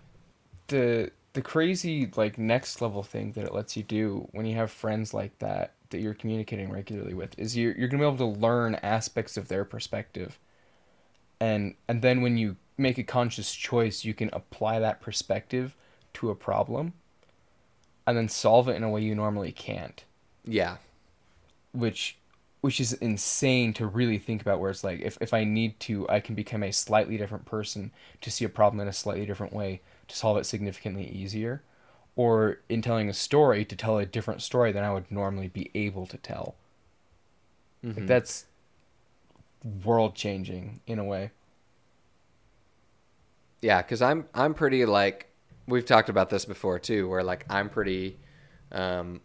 [0.68, 4.72] The the crazy like next level thing that it lets you do when you have
[4.72, 8.40] friends like that that you're communicating regularly with is you're you're gonna be able to
[8.40, 10.40] learn aspects of their perspective.
[11.40, 15.76] And and then when you make a conscious choice, you can apply that perspective
[16.14, 16.94] to a problem
[18.08, 20.04] and then solve it in a way you normally can't.
[20.44, 20.78] Yeah.
[21.72, 22.18] Which
[22.62, 26.08] which is insane to really think about where it's like if, if I need to,
[26.10, 27.92] I can become a slightly different person
[28.22, 31.64] to see a problem in a slightly different way to solve it significantly easier.
[32.16, 35.72] Or in telling a story to tell a different story than I would normally be
[35.74, 36.56] able to tell.
[37.86, 38.00] Mm-hmm.
[38.00, 38.46] Like that's
[39.86, 41.32] world changing in a way.
[43.62, 45.28] Yeah, because I'm I'm pretty like
[45.68, 48.18] we've talked about this before too, where like I'm pretty
[48.72, 49.22] um,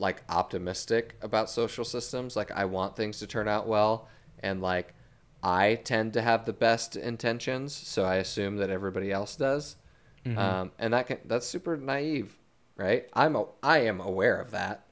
[0.00, 2.34] like optimistic about social systems.
[2.34, 4.08] Like I want things to turn out well,
[4.40, 4.94] and like
[5.42, 9.76] I tend to have the best intentions, so I assume that everybody else does.
[10.24, 10.38] Mm-hmm.
[10.38, 12.36] Um, and that can that's super naive,
[12.76, 13.08] right?
[13.12, 14.86] I'm a, I am aware of that.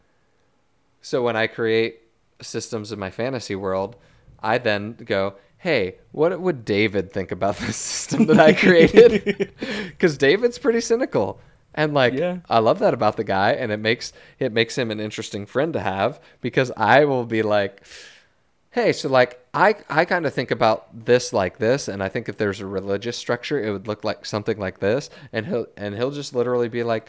[1.01, 2.01] So when I create
[2.41, 3.97] systems in my fantasy world,
[4.41, 9.53] I then go, hey, what would David think about this system that I created?
[9.89, 11.41] Because David's pretty cynical.
[11.79, 12.39] And like yeah.
[12.51, 15.73] I love that about the guy and it makes it makes him an interesting friend
[15.75, 17.87] to have because I will be like
[18.71, 22.29] hey, so like I I kind of think about this like this and I think
[22.29, 25.95] if there's a religious structure it would look like something like this and he'll and
[25.95, 27.09] he'll just literally be like,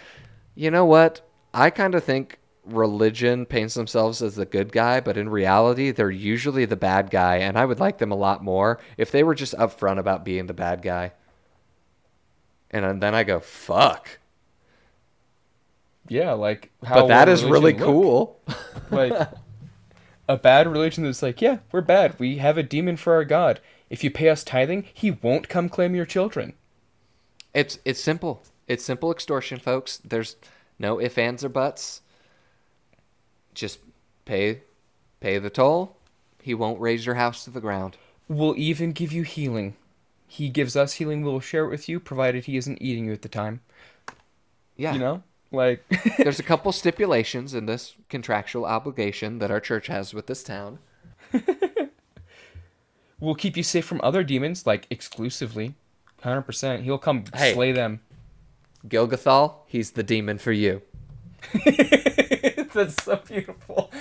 [0.53, 1.21] "You know what?
[1.51, 6.11] I kind of think religion paints themselves as the good guy, but in reality, they're
[6.11, 9.33] usually the bad guy, and I would like them a lot more if they were
[9.35, 11.13] just upfront about being the bad guy.
[12.71, 14.19] And then I go, fuck.
[16.09, 17.01] Yeah, like how.
[17.01, 17.81] But that is really look.
[17.81, 18.39] cool.
[18.91, 19.13] like
[20.27, 22.19] a bad religion that's like, yeah, we're bad.
[22.19, 23.59] We have a demon for our god.
[23.89, 26.53] If you pay us tithing, he won't come claim your children.
[27.53, 28.43] It's it's simple.
[28.67, 29.97] It's simple extortion, folks.
[29.97, 30.35] There's
[30.77, 32.01] no ifs, ands, or buts
[33.59, 33.79] just
[34.25, 34.61] pay
[35.19, 35.97] pay the toll.
[36.41, 37.97] He won't raze your house to the ground.
[38.27, 39.75] We'll even give you healing.
[40.27, 41.23] He gives us healing.
[41.23, 43.61] We'll share it with you, provided he isn't eating you at the time.
[44.77, 44.93] Yeah.
[44.93, 45.23] You know?
[45.51, 45.83] Like
[46.17, 50.79] there's a couple stipulations in this contractual obligation that our church has with this town.
[53.19, 55.75] we'll keep you safe from other demons, like exclusively.
[56.23, 56.83] 100%.
[56.83, 58.01] He'll come hey, slay them.
[58.87, 60.81] Gilgathal, he's the demon for you.
[62.73, 63.91] That's so beautiful.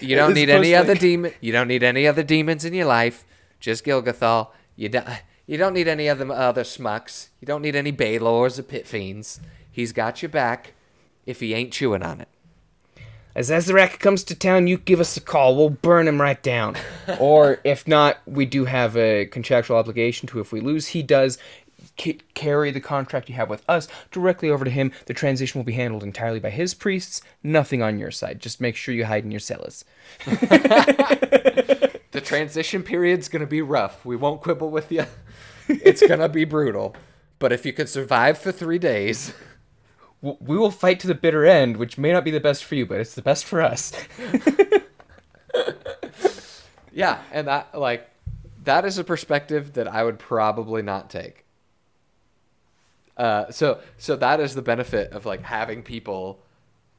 [0.00, 1.32] you don't need any other demon.
[1.40, 3.24] You don't need any other demons in your life.
[3.60, 4.50] Just Gilgathal.
[4.76, 5.08] You don't.
[5.46, 7.28] You don't need any other other smucks.
[7.40, 9.40] You don't need any Balors or pit fiends.
[9.78, 10.72] He's got your back.
[11.24, 12.26] If he ain't chewing on it.
[13.32, 15.56] As Azarak comes to town, you give us a call.
[15.56, 16.74] We'll burn him right down.
[17.20, 20.40] or if not, we do have a contractual obligation to.
[20.40, 21.38] If we lose, he does
[21.96, 24.90] c- carry the contract you have with us directly over to him.
[25.06, 27.22] The transition will be handled entirely by his priests.
[27.44, 28.40] Nothing on your side.
[28.40, 29.84] Just make sure you hide in your cellars.
[30.24, 34.04] the transition period's going to be rough.
[34.04, 35.04] We won't quibble with you.
[35.68, 36.96] It's going to be brutal.
[37.38, 39.32] But if you can survive for three days.
[40.20, 42.86] We will fight to the bitter end, which may not be the best for you,
[42.86, 43.92] but it's the best for us.
[46.92, 48.08] yeah, and that, like,
[48.64, 51.44] that is a perspective that I would probably not take.
[53.16, 56.40] Uh, so so that is the benefit of like having people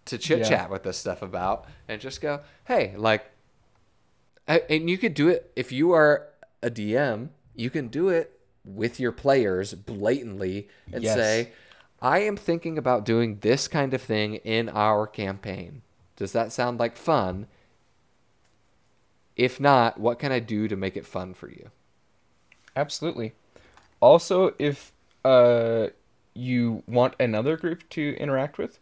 [0.05, 0.67] to chit chat yeah.
[0.67, 3.29] with this stuff about and just go, hey, like,
[4.47, 6.27] and you could do it if you are
[6.61, 11.15] a DM, you can do it with your players blatantly and yes.
[11.15, 11.51] say,
[12.01, 15.81] I am thinking about doing this kind of thing in our campaign.
[16.15, 17.47] Does that sound like fun?
[19.35, 21.71] If not, what can I do to make it fun for you?
[22.75, 23.33] Absolutely.
[23.99, 24.91] Also, if
[25.25, 25.87] uh,
[26.33, 28.79] you want another group to interact with,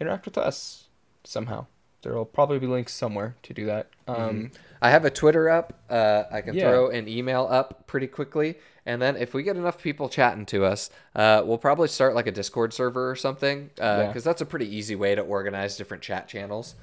[0.00, 0.88] interact with us
[1.24, 1.66] somehow.
[2.06, 3.88] There will probably be links somewhere to do that.
[4.06, 4.46] Um, mm-hmm.
[4.80, 5.72] I have a Twitter up.
[5.90, 6.68] Uh, I can yeah.
[6.68, 10.64] throw an email up pretty quickly, and then if we get enough people chatting to
[10.64, 14.20] us, uh, we'll probably start like a Discord server or something, because uh, yeah.
[14.20, 16.76] that's a pretty easy way to organize different chat channels.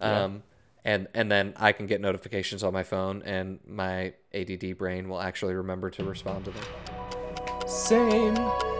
[0.00, 0.44] Um,
[0.84, 0.92] yeah.
[0.92, 5.20] And and then I can get notifications on my phone, and my ADD brain will
[5.20, 6.64] actually remember to respond to them.
[7.66, 8.77] Same.